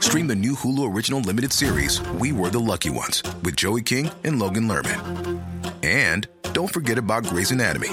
[0.00, 4.10] Stream the new Hulu original limited series We Were the Lucky Ones with Joey King
[4.24, 5.40] and Logan Lerman.
[5.82, 7.90] And don't forget about Grey's Anatomy.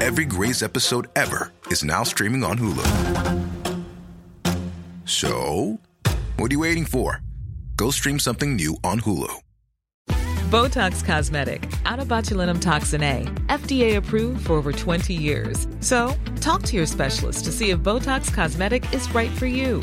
[0.00, 3.46] Every Grey's episode ever is now streaming on Hulu.
[5.04, 5.78] So,
[6.36, 7.20] what are you waiting for?
[7.76, 9.32] Go stream something new on Hulu.
[10.50, 15.66] Botox Cosmetic, out of botulinum toxin A, FDA approved for over 20 years.
[15.80, 19.82] So, talk to your specialist to see if Botox Cosmetic is right for you.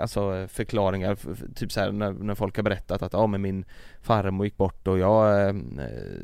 [0.00, 1.16] alltså förklaringar,
[1.54, 3.64] typ så här när, när folk har berättat att ja men min
[4.02, 5.52] farmor gick bort och jag eh,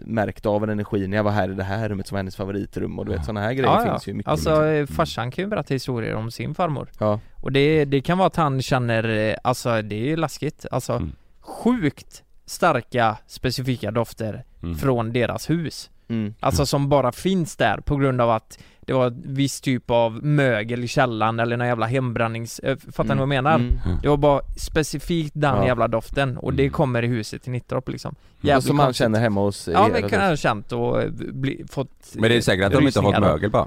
[0.06, 2.36] märkte av en energi när jag var här i det här rummet som var hennes
[2.36, 4.66] favoritrum och du vet sådana här grejer finns ju mycket Alltså liksom.
[4.74, 7.20] eh, farsan kan ju berätta historier om sin farmor Ja.
[7.36, 10.92] Och det, det kan vara att han känner, eh, alltså det är ju läskigt, alltså
[10.92, 11.12] Mm.
[11.40, 14.74] sjukt starka specifika dofter Mm.
[14.74, 16.34] från deras hus Mm.
[16.40, 20.84] Alltså som bara finns där på grund av att det var viss typ av mögel
[20.84, 22.58] i källaren eller någon jävla hembrannings...
[22.58, 23.54] eh, Fattar ni vad jag menar?
[23.54, 23.72] Mm.
[24.02, 25.66] Det var bara specifikt den Ja.
[25.66, 28.14] jävla doften och det kommer i huset i Nittorp liksom
[28.56, 29.04] Och som han konstigt.
[29.04, 32.30] känner hemma hos Ja er, men kan han ha känt och eh, bli, fått Men
[32.30, 33.66] det är säkert att de inte har fått mögel bara.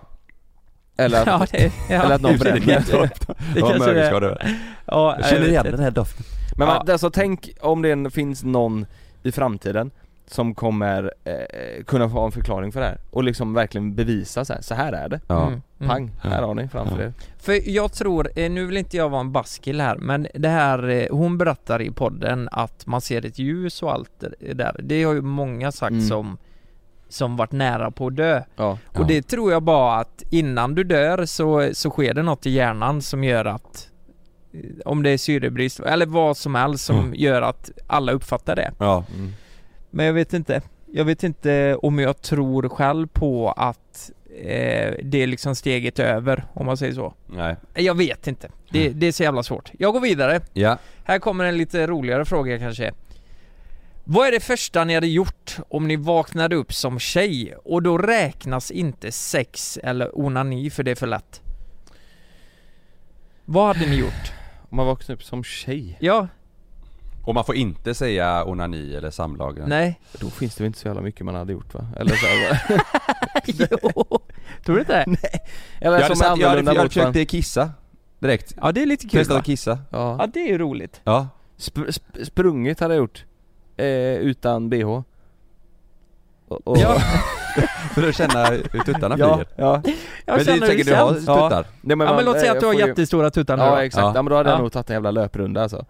[0.98, 2.04] Eller att, Ja, det, ja.
[2.04, 3.80] eller att någon bränner Det Ja, kanske det är.
[3.80, 4.38] mögelskador.
[4.86, 6.26] Ja, Jag känner igen den här doften.
[6.58, 6.92] Men man, Ja.
[6.94, 8.86] alltså tänk om det finns någon
[9.24, 9.92] i framtiden
[10.34, 14.54] som kommer eh, kunna få en förklaring för det här och liksom verkligen bevisa så
[14.54, 15.20] här, så här är det.
[15.28, 15.42] Ja.
[15.48, 15.90] Mm, mm.
[15.90, 17.04] Pang, här har ni framför Ja.
[17.04, 17.14] er.
[17.40, 20.90] För jag tror, eh, nu vill inte jag vara en baskill här, men det här,
[20.90, 24.76] eh, hon berättar i podden att man ser ett ljus och allt det där.
[24.84, 26.08] Det har ju många sagt Mm.
[26.08, 26.38] som
[27.10, 28.42] som varit nära på att dö.
[28.56, 28.78] Ja.
[28.88, 32.50] Och det tror jag bara att innan du dör så, så sker det något i
[32.50, 33.90] hjärnan som gör att
[34.54, 37.14] eh, om det är syrebrist eller vad som helst som Mm.
[37.16, 38.72] gör att alla uppfattar det.
[38.80, 39.04] Ja.
[39.16, 39.32] Mm.
[39.96, 40.62] Men jag vet inte.
[40.92, 46.46] Jag vet inte om jag tror själv på att eh, det är liksom steget över,
[46.54, 47.14] om man säger så.
[47.28, 47.56] Nej.
[47.74, 48.50] Jag vet inte.
[48.72, 49.72] Det, det är så jävla svårt.
[49.80, 50.42] Jag går vidare.
[50.54, 50.78] Ja.
[51.04, 52.94] Här kommer en lite roligare fråga kanske.
[54.04, 57.98] Vad är det första ni hade gjort om ni vaknade upp som tjej och då
[57.98, 61.42] räknas inte sex eller onani för det är för lätt?
[63.46, 64.32] Vad hade ni gjort?
[64.70, 66.28] Om man vaknar upp som tjej, Ja,
[67.26, 69.60] Och man får inte säga onani eller samlag.
[69.68, 71.88] nej, då finns det väl inte så jävla mycket man hade gjort va?
[71.98, 72.26] Eller så
[73.46, 73.68] jo,
[74.66, 75.04] tror du inte det?
[75.82, 77.70] Eller Jag hade, sagt, jag hade, jag hade försökt kissa
[78.20, 78.54] direkt.
[78.62, 79.80] Ja det är lite kul Testat att kissa.
[79.90, 80.28] Ja Ja.
[80.34, 81.02] det är ju roligt.
[81.04, 81.28] Ja.
[81.58, 83.26] Sp- sp- sprungit hade jag gjort.
[83.78, 84.84] Eh, utan bh.
[86.48, 86.96] Och, och, Ja,
[87.94, 89.54] För att känna hur tuttarna ja, flyger.
[89.56, 89.66] ja.
[89.66, 89.84] jag Men
[90.26, 91.28] det är känner hur säkert det du har känns.
[91.28, 91.50] Ja.
[91.50, 91.62] tuttar.
[91.62, 93.70] Nej, Ja men man- låt säga eh, att du har ju- jättestora tuttar nu Ja
[93.72, 93.78] då.
[93.78, 94.12] exakt, Ja.
[94.16, 94.22] ja.
[94.22, 94.62] men då hade jag Ja.
[94.62, 95.86] nog tagit en jävla löprunda alltså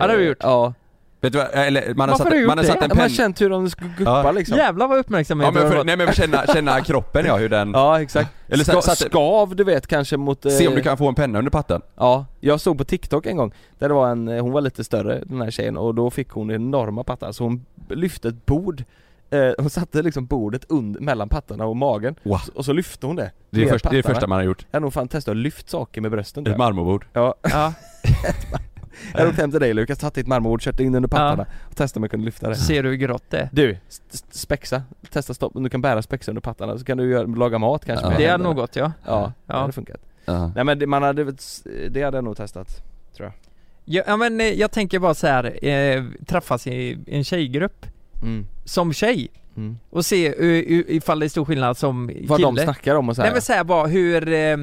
[0.00, 0.38] Ja, det har du gjort.
[0.40, 0.72] Ja,
[1.20, 2.68] Vet du vad, eller man har Varför satt, har du gjort man har det?
[2.68, 3.08] satt en man har penna...
[3.16, 4.32] känt hur de ska guppa Ja.
[4.32, 7.36] liksom Jävlar vad uppmärksamhet Ja men du för, nej men för känna, känna kroppen ja,
[7.36, 7.70] hur den...
[7.74, 10.96] Ja exakt, Eller Ska, satte- skav du vet kanske mot eh, Se om du kan
[10.98, 11.82] få en penna under patten.
[11.96, 14.84] Ja, jag såg på TikTok en gång där det var en, eh, hon var lite
[14.84, 18.84] större den här tjejen och då fick hon enorma pattar så hon lyfte ett bord
[19.30, 22.40] eh, Hon satte liksom bordet under, mellan pattarna och magen Wow.
[22.54, 24.14] och så lyfte hon det Det är, med först, det är det pattarna.
[24.14, 24.66] första man har gjort.
[24.70, 26.64] Jag har nog fan testat att lyft saker med brösten tror Ett jag.
[26.74, 27.06] marmorbord.
[27.12, 27.72] Ja, Ja,
[29.12, 31.76] jag har åkt hem till dig Lukas, tagit ditt marmorbord, kört in under pattarna och
[31.76, 33.48] testat om jag kunde lyfta det ser du hur grått det är.
[33.52, 33.76] Du,
[34.30, 37.84] spexa, testa stopp, du kan bära spexa under pattarna så kan du göra, laga mat
[37.84, 38.10] kanske Ja.
[38.10, 38.92] med Det hade nog gått ja.
[39.06, 40.52] Ja, det hade funkat Ja.
[40.54, 41.24] Nej men det, man hade,
[41.90, 42.82] det hade jag nog testat
[43.84, 47.86] Ja, ja men eh, jag tänker bara så här, eh, träffas i en tjejgrupp
[48.22, 48.46] mm.
[48.64, 49.78] som tjej Mm.
[49.90, 52.26] och se uh, uh, ifall det är stor skillnad som kille.
[52.28, 53.28] Vad de snackar om och så här.
[53.28, 54.56] Nej men säga bara hur, eh,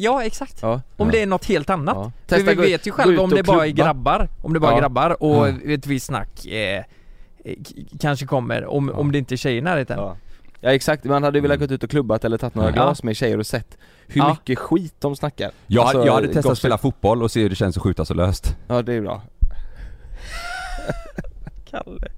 [0.00, 0.58] ja exakt.
[0.62, 0.80] Ja.
[0.96, 1.12] Om Ja.
[1.12, 1.96] det är något helt annat.
[1.96, 2.12] Ja.
[2.36, 4.80] För vi gå- vet ju själva om det bara är grabbar, om det bara är
[4.80, 5.54] grabbar och Ja.
[5.72, 6.84] ett visst snack eh, eh,
[8.00, 9.98] kanske kommer om, om det inte är tjejer i närheten.
[9.98, 10.16] Ja.
[10.60, 11.66] ja exakt, man hade velat Mm.
[11.66, 12.72] gått ut och klubbat eller tagit några Ja.
[12.74, 14.28] glas med tjejer och sett hur Ja.
[14.30, 16.52] mycket skit de snackar Jag, Alltså, jag hade testat gossip.
[16.52, 18.56] att spela fotboll och se hur det känns att skjuta så löst.
[18.68, 19.22] Ja det är bra
[21.70, 22.08] Kalle.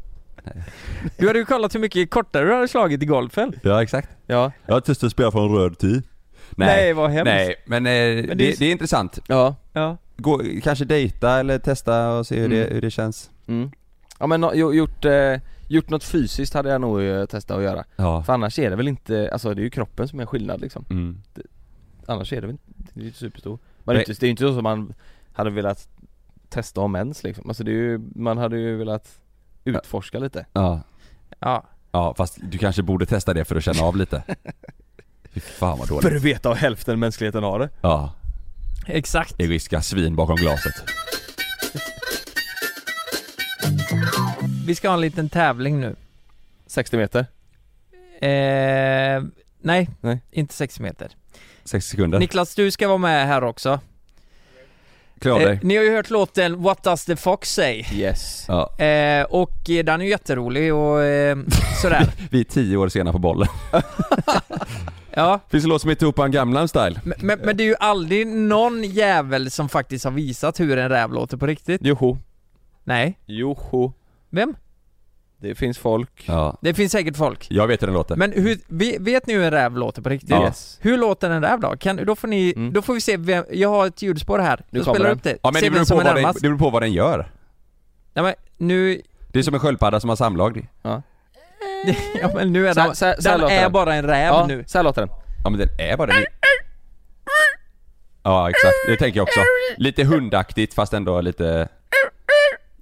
[1.16, 3.52] Du hade ju kollat hur mycket kortare du hade slagit i golfen.
[3.62, 4.08] Ja exakt.
[4.26, 6.02] Ja, Jag har testat att spela från röd tid.
[6.56, 7.24] Nej, vad hemskt.
[7.24, 9.18] Nej, men, eh, det, det det, är- är intressant.
[9.26, 9.96] ja, Ja.
[10.16, 12.74] Gå, kanske dejta eller testa och se hur, det, Mm.
[12.74, 13.30] hur det känns.
[13.46, 13.70] mm.
[14.18, 15.34] Ja men no, jo- gjort, eh,
[15.68, 18.22] gjort något fysiskt hade jag nog eh, testat att göra Ja.
[18.22, 20.84] För annars är det väl inte, alltså det är ju kroppen som är skillnad liksom
[20.90, 21.22] Mm.
[22.06, 24.04] Annars är det väl inte, det är ju superstor Men det är Nej.
[24.10, 24.94] inte, det är inte så som man
[25.32, 25.88] hade velat
[26.48, 29.18] testa om ens liksom Alltså det är ju, man hade ju velat
[29.64, 30.80] utforska lite Ja.
[31.38, 31.64] Ja.
[31.92, 34.22] Ja, fast du kanske borde testa det för att känna av lite.
[35.34, 36.16] Fy fan vad För dåligt.
[36.16, 38.12] att veta vad hälften mänskligheten har det Ja,
[38.86, 39.40] Exakt.
[39.40, 40.74] egoistiska svin bakom glaset.
[44.66, 45.96] Vi ska ha en liten tävling nu.
[46.66, 47.26] 60 meter
[48.22, 49.22] Eh,
[49.62, 50.20] nej, Nej.
[50.30, 51.08] inte 60 meter.
[51.64, 52.18] 60 sekunder.
[52.18, 53.80] Niklas, du ska vara med här också.
[55.20, 55.52] Klä av dig.
[55.52, 57.84] Eh, ni har ju hört låten What Does The Fox Say?
[57.92, 58.44] Yes.
[58.48, 58.78] Ja.
[58.84, 61.38] Eh, och eh, den är ju jätterolig och eh,
[61.82, 62.12] sådär.
[62.30, 63.48] Vi är tio år sena på bollen.
[65.20, 67.00] Ja, Finns det låt som heter Tupan Gamlan Style?
[67.04, 70.88] men, men, men det är ju aldrig någon jävel som faktiskt har visat hur en
[70.88, 71.84] räv låter på riktigt.
[71.84, 72.16] Joho.
[72.84, 73.18] Nej.
[73.26, 73.92] Joho.
[74.30, 74.54] Vem?
[75.36, 76.24] Det finns folk.
[76.26, 76.58] Ja.
[76.62, 77.46] Det finns säkert folk.
[77.50, 78.16] Jag vet hur den låter.
[78.16, 80.30] Men hur, ve- vet ni hur en räv låter på riktigt?
[80.30, 80.44] Ja.
[80.44, 80.78] Yes.
[80.80, 81.76] Hur låter en räv då?
[81.76, 82.72] Kan, då, får ni, Mm.
[82.72, 84.64] då får vi se vem, jag har ett ljudspår här.
[84.70, 85.12] Nu spelar den.
[85.16, 85.36] upp det.
[85.42, 87.30] Ja men se det beror, på vad den, det beror på vad den gör.
[88.14, 88.34] Nej men
[88.68, 89.00] nu,
[89.32, 90.68] Det är som en sköldpadda som har samlag.
[90.82, 91.02] ja
[92.34, 93.72] men nu är Så den, så så den låter är den.
[93.72, 94.64] bara en räv Ja, nu.
[94.66, 95.10] så här låter den.
[95.44, 96.24] Ja men den är bara den.
[98.22, 99.40] Ja exakt, det tänker jag också.
[99.76, 101.68] Lite hundaktigt fast ändå lite...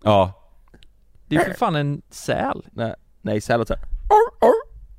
[0.02, 0.32] Ja.
[1.28, 2.66] Det är för fan en säl.
[2.72, 3.78] Nej, nej här låter.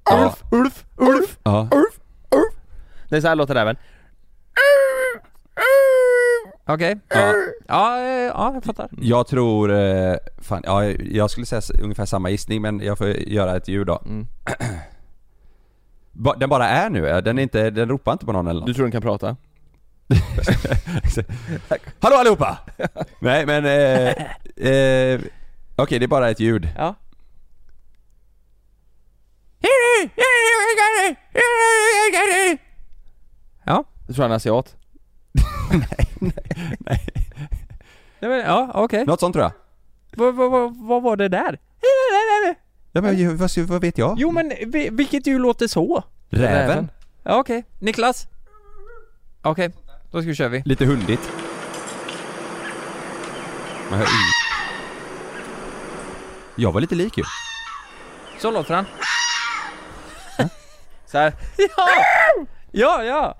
[0.05, 0.35] Ja.
[0.51, 1.67] Ulf, Ulf, Ja.
[1.71, 1.99] Ulf,
[2.35, 2.53] Ulf.
[3.09, 3.75] Nej så här låter räven.
[6.73, 6.99] Okej.
[7.07, 7.33] ja.
[7.67, 8.89] Ja, eh, ja, jag fattar.
[9.01, 13.07] Jag tror, eh, fan, ja, jag skulle säga s- ungefär samma gissning men jag får
[13.07, 14.01] göra ett ljud då.
[14.05, 14.27] Mm.
[16.11, 18.59] Ba- Den bara är nu, eh, den är inte, den ropar inte på någon eller
[18.59, 18.67] något.
[18.67, 19.35] Du tror den kan prata?
[21.99, 22.57] Hallå allihopa!
[23.19, 24.07] Nej men, eh,
[24.71, 25.19] eh,
[25.75, 26.69] okej det är bara ett ljud.
[26.77, 26.95] Ja.
[33.65, 33.83] Ja.
[34.07, 34.75] Du tror han är asiat?
[38.19, 39.05] Nej, men, ja, okej.
[39.05, 39.51] Något sånt tror jag.
[40.15, 41.59] Vad, vad, vad, vad var det där?
[42.91, 44.15] Ja men ju- vad, vad vet jag?
[44.19, 46.03] Jo men vi- vilket djur låter så?
[46.29, 46.89] Räven?
[47.23, 48.27] Ja okej, Niklas?
[49.41, 49.69] Okej,
[50.11, 50.61] då ska vi köra vi.
[50.65, 51.31] Lite hundigt.
[53.89, 54.35] Man hör inget.
[56.55, 57.23] Jag var lite lik ju.
[58.39, 58.85] Så låter han.
[61.05, 61.33] Så här.
[61.57, 61.87] Ja!
[62.71, 63.35] Ja, ja!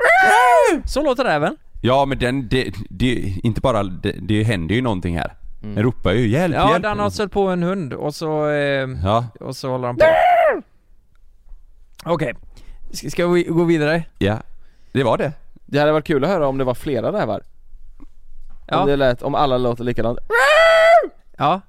[0.86, 1.58] Så låter räven.
[1.82, 3.14] Ja men den, det, det
[3.44, 5.34] inte bara, det, det händer ju någonting här.
[5.64, 5.76] Mm.
[5.76, 6.84] Den ropar ju hjälp, Ja, hjälp.
[6.84, 10.06] den har stött på en hund och så, eh, Ja, och så håller han på.
[12.06, 12.34] Okej,
[12.92, 14.04] ska, ska vi gå vidare?
[14.18, 14.38] ja.
[14.92, 15.34] Det var det.
[15.66, 17.42] Det hade varit kul att höra om det var flera rävar.
[18.68, 18.80] Ja.
[18.82, 20.20] Om det lät, om alla låter likadant.
[21.38, 21.62] Ja.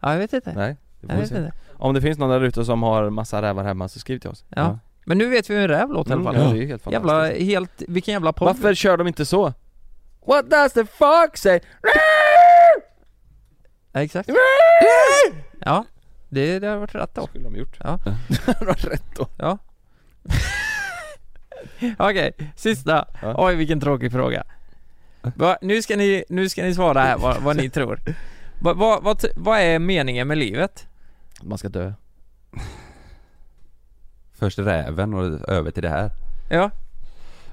[0.00, 0.52] Ja, jag vet inte.
[0.52, 1.36] Nej, det Jag vet se.
[1.36, 1.52] inte.
[1.72, 4.44] Om det finns någon där ute som har massa rävar hemma så skriv till oss.
[4.48, 4.78] Ja.
[5.08, 6.48] Men nu vet vi hur en räv låter i alla Mm, fall.
[6.48, 7.12] ja, det är helt fantastiskt.
[7.12, 8.46] jävla, helt, vilken jävla podd.
[8.46, 9.52] Varför kör de inte så?
[10.26, 11.60] What does the fox say?
[13.92, 14.28] Ja, exakt.
[15.60, 15.84] Ja,
[16.28, 17.26] det, det har varit rätt då.
[17.26, 17.76] skulle de gjort.
[17.84, 17.98] Ja.
[18.60, 19.28] det var rätt då.
[19.38, 19.58] Ja.
[21.98, 23.08] Okej, sista.
[23.22, 23.34] Ja.
[23.38, 24.44] Oj vilken tråkig fråga.
[25.36, 28.00] Va, nu, ska ni, nu ska ni svara här vad, vad ni tror.
[28.60, 30.86] Va, va, vad, vad är meningen med livet?
[31.42, 31.92] Man ska dö.
[34.38, 36.10] Först räven och över till det här.
[36.48, 36.70] Ja,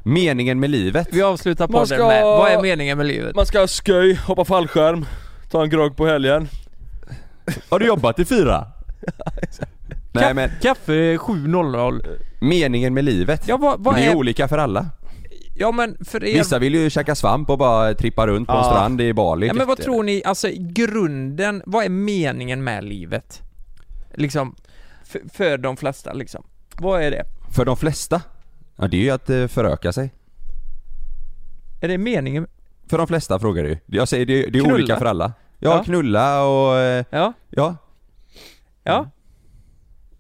[0.06, 1.08] Meningen med livet?
[1.12, 3.36] vi avslutar Man podden ska- med, vad är meningen med livet?
[3.36, 5.06] Man ska ha sköj, hoppa fallskärm,
[5.52, 6.48] ta en grogg på helgen.
[7.70, 8.66] Har du jobbat i fyra?
[10.12, 12.06] Nej men, Kaffe 7.00
[12.42, 13.48] meningen med livet?
[13.48, 14.86] Ja vad, vad det är är, olika för alla.
[15.56, 18.58] ja men för er Vissa vill ju käka svamp och bara trippa runt på en
[18.60, 18.64] Ja.
[18.72, 19.48] strand i Bali.
[19.48, 23.42] Ja men vad tror ni, alltså i grunden, vad är meningen med livet?
[24.14, 24.56] Liksom,
[25.06, 26.44] för, för de flesta liksom.
[26.78, 27.24] Vad är det?
[27.52, 28.22] För de flesta?
[28.76, 30.14] Ja det är ju att eh, föröka sig.
[31.82, 32.48] Är det meningen?
[32.88, 34.74] För de flesta frågar du Jag säger det, det är Knulla.
[34.74, 35.34] olika för alla.
[35.60, 35.84] Ja, Ja.
[35.84, 36.78] knulla och...
[36.78, 37.76] eh, Ja, Ja.
[38.84, 39.10] ja.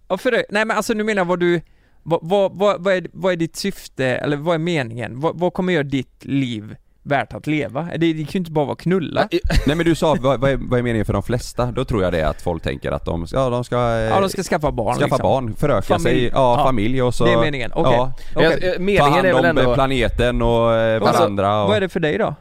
[0.08, 1.62] Ja för det, nej men alltså nu menar jag vad du,
[2.04, 5.20] vad, vad, vad, vad, är, vad är ditt syfte, eller vad är meningen?
[5.20, 7.84] Vad, vad kommer göra ditt liv värt att leva?
[7.92, 9.28] Det, det kan ju inte bara vara knulla.
[9.68, 11.66] Nej men du sa, vad, vad, är, vad är meningen för de flesta?
[11.66, 13.76] Då tror jag det är att folk tänker att de, ja, de ska...
[13.76, 15.24] eh, Ja de ska skaffa barn skaffa liksom.
[15.24, 16.04] barn, föröka Familj.
[16.20, 16.64] sig, ja, Ja.
[16.66, 17.26] familj och så...
[17.26, 17.94] Det är meningen, okej.
[17.94, 18.44] Ja, Okej.
[18.62, 19.74] Jag- jag- ta Meningen hand är väl om ändå...
[19.74, 21.68] planeten och eh, Alltså, varandra och...
[21.68, 22.36] Vad är det för dig då?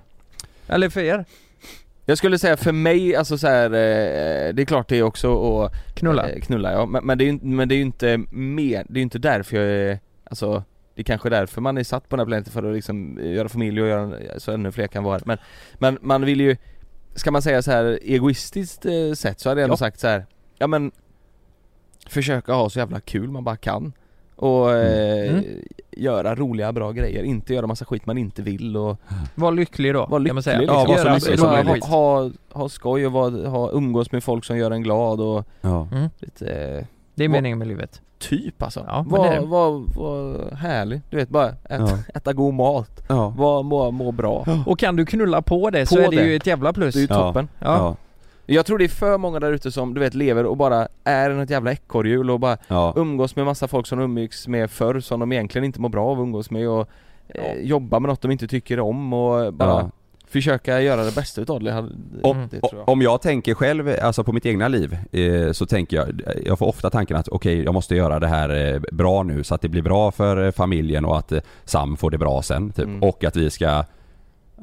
[0.68, 1.24] Eller för er?
[2.06, 5.60] Jag skulle säga för mig, alltså så här, eh, det är klart det är också
[5.62, 6.28] att Knulla?
[6.30, 8.84] eh, knulla ja, men, men, det är ju, inte- men det är ju inte mer,
[8.88, 10.62] det är ju inte därför jag är, alltså
[10.94, 13.48] det är kanske därför man är satt på den här planeten för att liksom göra
[13.48, 15.38] familj och göra så ännu fler kan vara men,
[15.78, 16.56] men man vill ju,
[17.14, 19.76] ska man säga så här egoistiskt eh, sett så hade jag ändå Ja.
[19.76, 20.26] sagt så här,
[20.58, 20.92] ja men
[22.06, 23.92] Försöka ha så jävla kul man bara kan
[24.36, 25.44] och eh, Mm.
[25.90, 28.96] göra roliga bra grejer, inte göra massa skit man inte vill och
[29.34, 30.58] Var lycklig då, vara kan man säga.
[30.58, 31.20] lycklig Ja, liksom.
[31.20, 31.84] så lycklig bra som ha, skit.
[31.84, 32.30] ha,
[32.62, 35.88] ha skoj och vara, ha, umgås med folk som gör en glad och Ja.
[35.92, 36.08] Mm.
[36.18, 36.44] lite,
[37.14, 38.00] Det är meningen med livet.
[38.28, 38.84] Typ alltså.
[38.88, 39.40] Ja, var, det.
[39.40, 41.88] var, var härlig, du vet bara ät, Ja.
[42.14, 43.28] äta god mat, Ja.
[43.36, 44.46] var, må, må bra.
[44.66, 46.22] Och kan du knulla på det så På är det, det.
[46.28, 46.94] ju ett jävla plus.
[46.94, 47.14] Det är ju Ja.
[47.26, 47.48] toppen.
[47.58, 47.66] Ja.
[47.76, 47.96] Ja.
[48.46, 51.30] Jag tror det är för många där ute som du vet lever och bara är
[51.30, 52.92] en ett jävla ekorrhjul och bara Ja.
[52.96, 56.06] umgås med massa folk som de umgicks med förr som de egentligen inte mår bra
[56.06, 56.88] av att umgås med och
[57.28, 59.90] eh, jobba med något de inte tycker om och bara Ja.
[60.32, 61.78] Försöka göra det bästa utav det,
[62.22, 62.88] Om, det tror jag.
[62.88, 66.66] om jag tänker själv, alltså på mitt egna liv, eh, så tänker jag, jag får
[66.66, 69.68] ofta tanken att okej, jag måste göra det här eh, bra nu så att det
[69.68, 72.84] blir bra för eh, familjen och att eh, Sam får det bra sen typ.
[72.84, 73.02] Mm.
[73.02, 73.84] Och att vi ska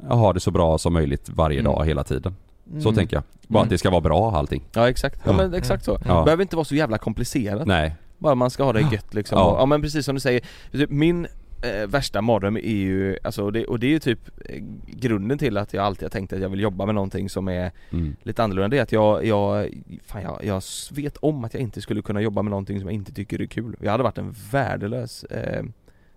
[0.08, 1.72] ha det så bra som möjligt varje Mm.
[1.72, 2.36] dag hela tiden.
[2.80, 2.94] Så Mm.
[2.94, 3.22] tänker jag.
[3.48, 3.64] Bara Mm.
[3.66, 4.62] att det ska vara bra allting.
[4.72, 5.98] Ja exakt, ja, men exakt så.
[6.06, 6.18] Ja.
[6.18, 7.94] Det behöver inte vara så jävla komplicerat Nej.
[8.18, 9.38] Bara man ska ha det gött liksom.
[9.38, 9.44] Ja.
[9.54, 10.40] Ja, ja men precis som du säger,
[10.72, 11.26] typ min
[11.62, 15.38] eh, värsta mardröm är ju, alltså, och det, och det är ju typ eh, grunden
[15.38, 18.16] till att jag alltid har tänkt att jag vill jobba med någonting som är Mm.
[18.22, 18.68] lite annorlunda.
[18.68, 19.68] Det är att jag, jag,
[20.04, 22.94] fan jag, jag vet om att jag inte skulle kunna jobba med någonting som jag
[22.94, 23.76] inte tycker är kul.
[23.80, 25.64] Jag hade varit en värdelös eh,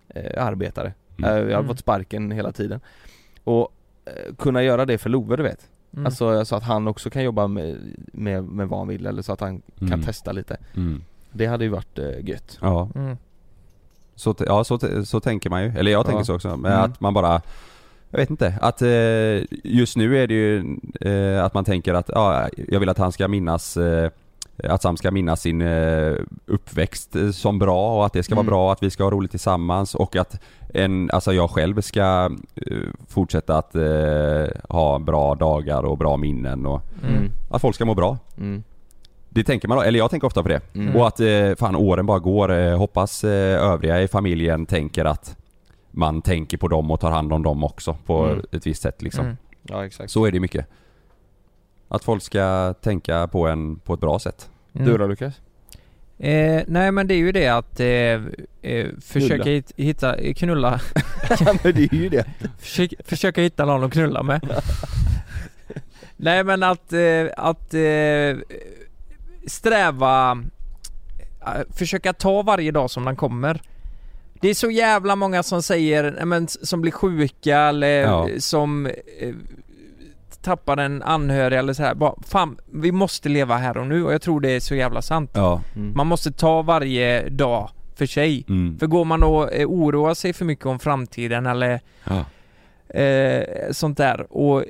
[0.10, 0.94] eh, arbetare.
[1.18, 1.30] Mm.
[1.30, 1.68] Eh, jag hade Mm.
[1.68, 2.80] fått sparken hela tiden.
[3.44, 3.74] Och
[4.06, 5.70] eh, kunna göra det för Love du vet.
[5.94, 6.06] Mm.
[6.06, 7.78] Alltså så att han också kan jobba med,
[8.14, 10.02] med, med vad han vill eller så att han kan Mm.
[10.02, 10.58] testa lite.
[10.76, 11.02] Mm.
[11.32, 12.58] Det hade ju varit eh, gött.
[12.62, 12.90] Ja.
[14.16, 15.72] Så, ja, så, så tänker man ju.
[15.78, 16.26] Eller jag tänker Ja.
[16.26, 16.48] så också.
[16.50, 16.66] Mm.
[16.66, 17.42] att man bara
[18.10, 18.90] jag vet inte, att eh,
[19.64, 23.12] just nu är det ju eh, att man tänker att ja, jag vill att han
[23.12, 24.10] ska minnas eh,
[24.64, 26.14] att Sam ska minnas sin eh,
[26.46, 28.46] uppväxt eh, som bra och att det ska Mm.
[28.46, 30.42] vara bra, att vi ska ha roligt tillsammans och att
[30.74, 33.76] en, alltså jag själv ska eh, fortsätta att
[34.70, 37.32] ha bra dagar och bra minnen och Mm.
[37.50, 38.18] att folk ska må bra.
[38.38, 38.64] Mm.
[39.36, 40.62] Det tänker man, eller jag tänker ofta på det.
[40.76, 40.96] Mm.
[40.96, 42.52] Och att eh, fan åren bara går.
[42.52, 45.38] Eh, hoppas eh, övriga i familjen tänker att
[45.92, 48.46] man tänker på dem och tar hand om dem också på Mm.
[48.52, 49.26] ett visst sätt liksom.
[49.26, 49.38] Mm.
[49.62, 50.12] Ja exakt.
[50.12, 50.66] Så är det mycket.
[51.88, 54.50] Att folk ska tänka på en på ett bra sätt.
[54.76, 54.88] Mm.
[54.88, 55.42] Du då Lukas?
[56.20, 57.88] Eh, nej men det är ju det att eh,
[58.72, 59.44] eh, försöka Knulla.
[59.46, 60.80] hit, hitta, eh, knulla,
[61.64, 62.26] men det är ju det.
[62.60, 64.42] försöka, försöka hitta någon att knulla med.
[66.18, 67.82] nej men att, eh, att eh,
[69.48, 70.44] sträva,
[71.42, 73.62] eh, försöka ta varje dag som den kommer.
[74.42, 78.28] Det är så jävla många som säger, men, som blir sjuka eller Ja.
[78.40, 79.34] som eh,
[80.42, 81.96] tappar en anhörig eller så här.
[81.96, 85.02] Bara, fan, vi måste leva här och nu och jag tror det är så jävla
[85.02, 85.32] sant.
[85.34, 85.62] Ja.
[85.76, 85.94] Mm.
[85.96, 88.46] Man måste ta varje dag för sig.
[88.50, 88.80] Mm.
[88.80, 92.26] För går man och eh, oroar sig för mycket om framtiden eller Ja.
[93.00, 94.64] eh, sånt där och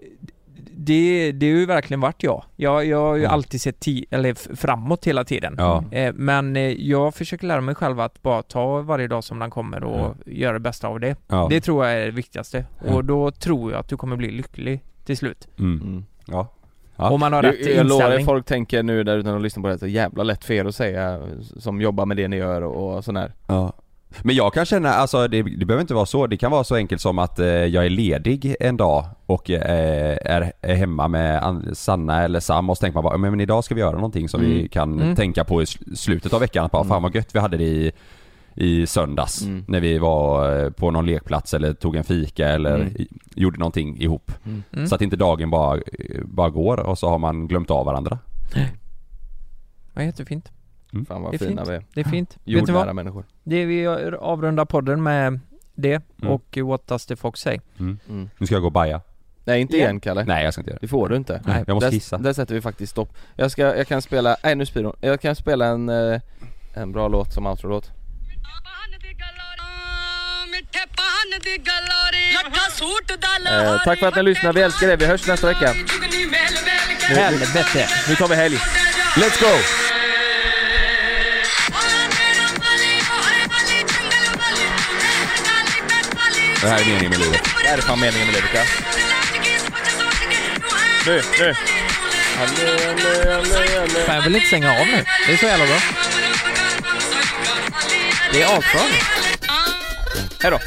[0.72, 2.44] det, det har ju verkligen varit jag.
[2.56, 3.34] Jag, jag har ju Mm.
[3.34, 5.56] alltid sett ti- eller framåt hela tiden.
[5.58, 5.84] Ja.
[5.92, 9.50] Eh, men eh, jag försöker lära mig själv att bara ta varje dag som den
[9.50, 11.16] kommer och göra det bästa av det.
[11.28, 11.48] Ja.
[11.50, 12.66] Det tror jag är det viktigaste.
[12.88, 12.94] Ja.
[12.94, 15.48] Och då tror jag att du kommer bli lycklig till slut.
[15.60, 15.82] Mm.
[15.82, 16.06] Mm.
[16.28, 16.48] Ja.
[16.96, 17.10] Ja.
[17.10, 18.26] Om man har rätt Jag, jag lovar inställning.
[18.26, 20.54] folk tänker nu där utan att lyssna på det, att det är jävla lätt för
[20.54, 21.20] er att säga
[21.58, 23.34] som jobbar med det ni gör och, och sån här.
[23.48, 23.74] Ja.
[24.22, 26.28] Men jag kan känna, alltså det, det behöver inte vara så.
[26.28, 30.18] Det kan vara så enkelt som att eh, jag är ledig en dag och eh,
[30.26, 33.42] är, är hemma med An- Sanna eller Sam och så tänker man bara, men, men
[33.42, 34.68] idag ska vi göra någonting som vi Mm.
[34.70, 35.16] kan Mm.
[35.16, 36.66] tänka på i sl- slutet av veckan.
[36.66, 37.92] Att bara, fan vad gött vi hade det i,
[38.56, 39.64] i söndags Mm.
[39.68, 42.88] när vi var eh, på någon lekplats eller tog en fika eller Mm.
[42.88, 44.32] i, gjorde någonting ihop.
[44.46, 44.64] Mm.
[44.74, 44.88] Mm.
[44.88, 45.80] Så att inte dagen bara,
[46.26, 48.18] bara går och så har man glömt av varandra.
[49.94, 50.52] Ja, jättefint.
[51.08, 51.70] Fan vad Det är fina fint.
[51.70, 51.84] vi är.
[51.94, 52.38] Det är fint.
[52.44, 52.96] Jordnära vad?
[52.96, 53.26] människor.
[53.44, 53.88] Det vi
[54.20, 55.40] avrundar podden med
[55.76, 56.34] det Mm.
[56.34, 57.60] och What Does The Fox Say.
[57.80, 58.00] Mm.
[58.10, 58.30] Mm.
[58.38, 59.02] Nu ska jag gå och baja.
[59.46, 60.24] Nej inte igen Kalle.
[60.26, 60.86] Nej jag ska inte göra det.
[60.86, 61.42] Det får du inte.
[61.46, 62.18] Nej, jag måste där, kissa.
[62.18, 63.18] Där sätter vi faktiskt stopp.
[63.36, 64.96] Jag ska, jag kan spela, nej nu spyr hon.
[65.02, 66.22] Jag kan spela en, eh,
[66.74, 67.92] en bra låt som outro-låt.
[73.52, 74.98] Eh, tack för att ni lyssnar, vi älskar er.
[74.98, 75.74] Vi hörs nästa vecka.
[77.02, 77.88] Helvete!
[78.10, 78.56] nu tar vi helg.
[79.16, 79.83] Let's go!
[86.64, 87.42] Det här är meningen med livet.
[87.64, 88.64] Det här är fan meningen med livet ja.
[91.06, 91.56] Nu, nu.
[92.42, 94.06] Allé, allé, allé, allé.
[94.06, 95.06] Fan, jag vill inte stänga av nu.
[95.28, 95.80] Det är så jävla bra.
[98.32, 98.98] Det är asbra nu.
[100.42, 100.60] Hej då.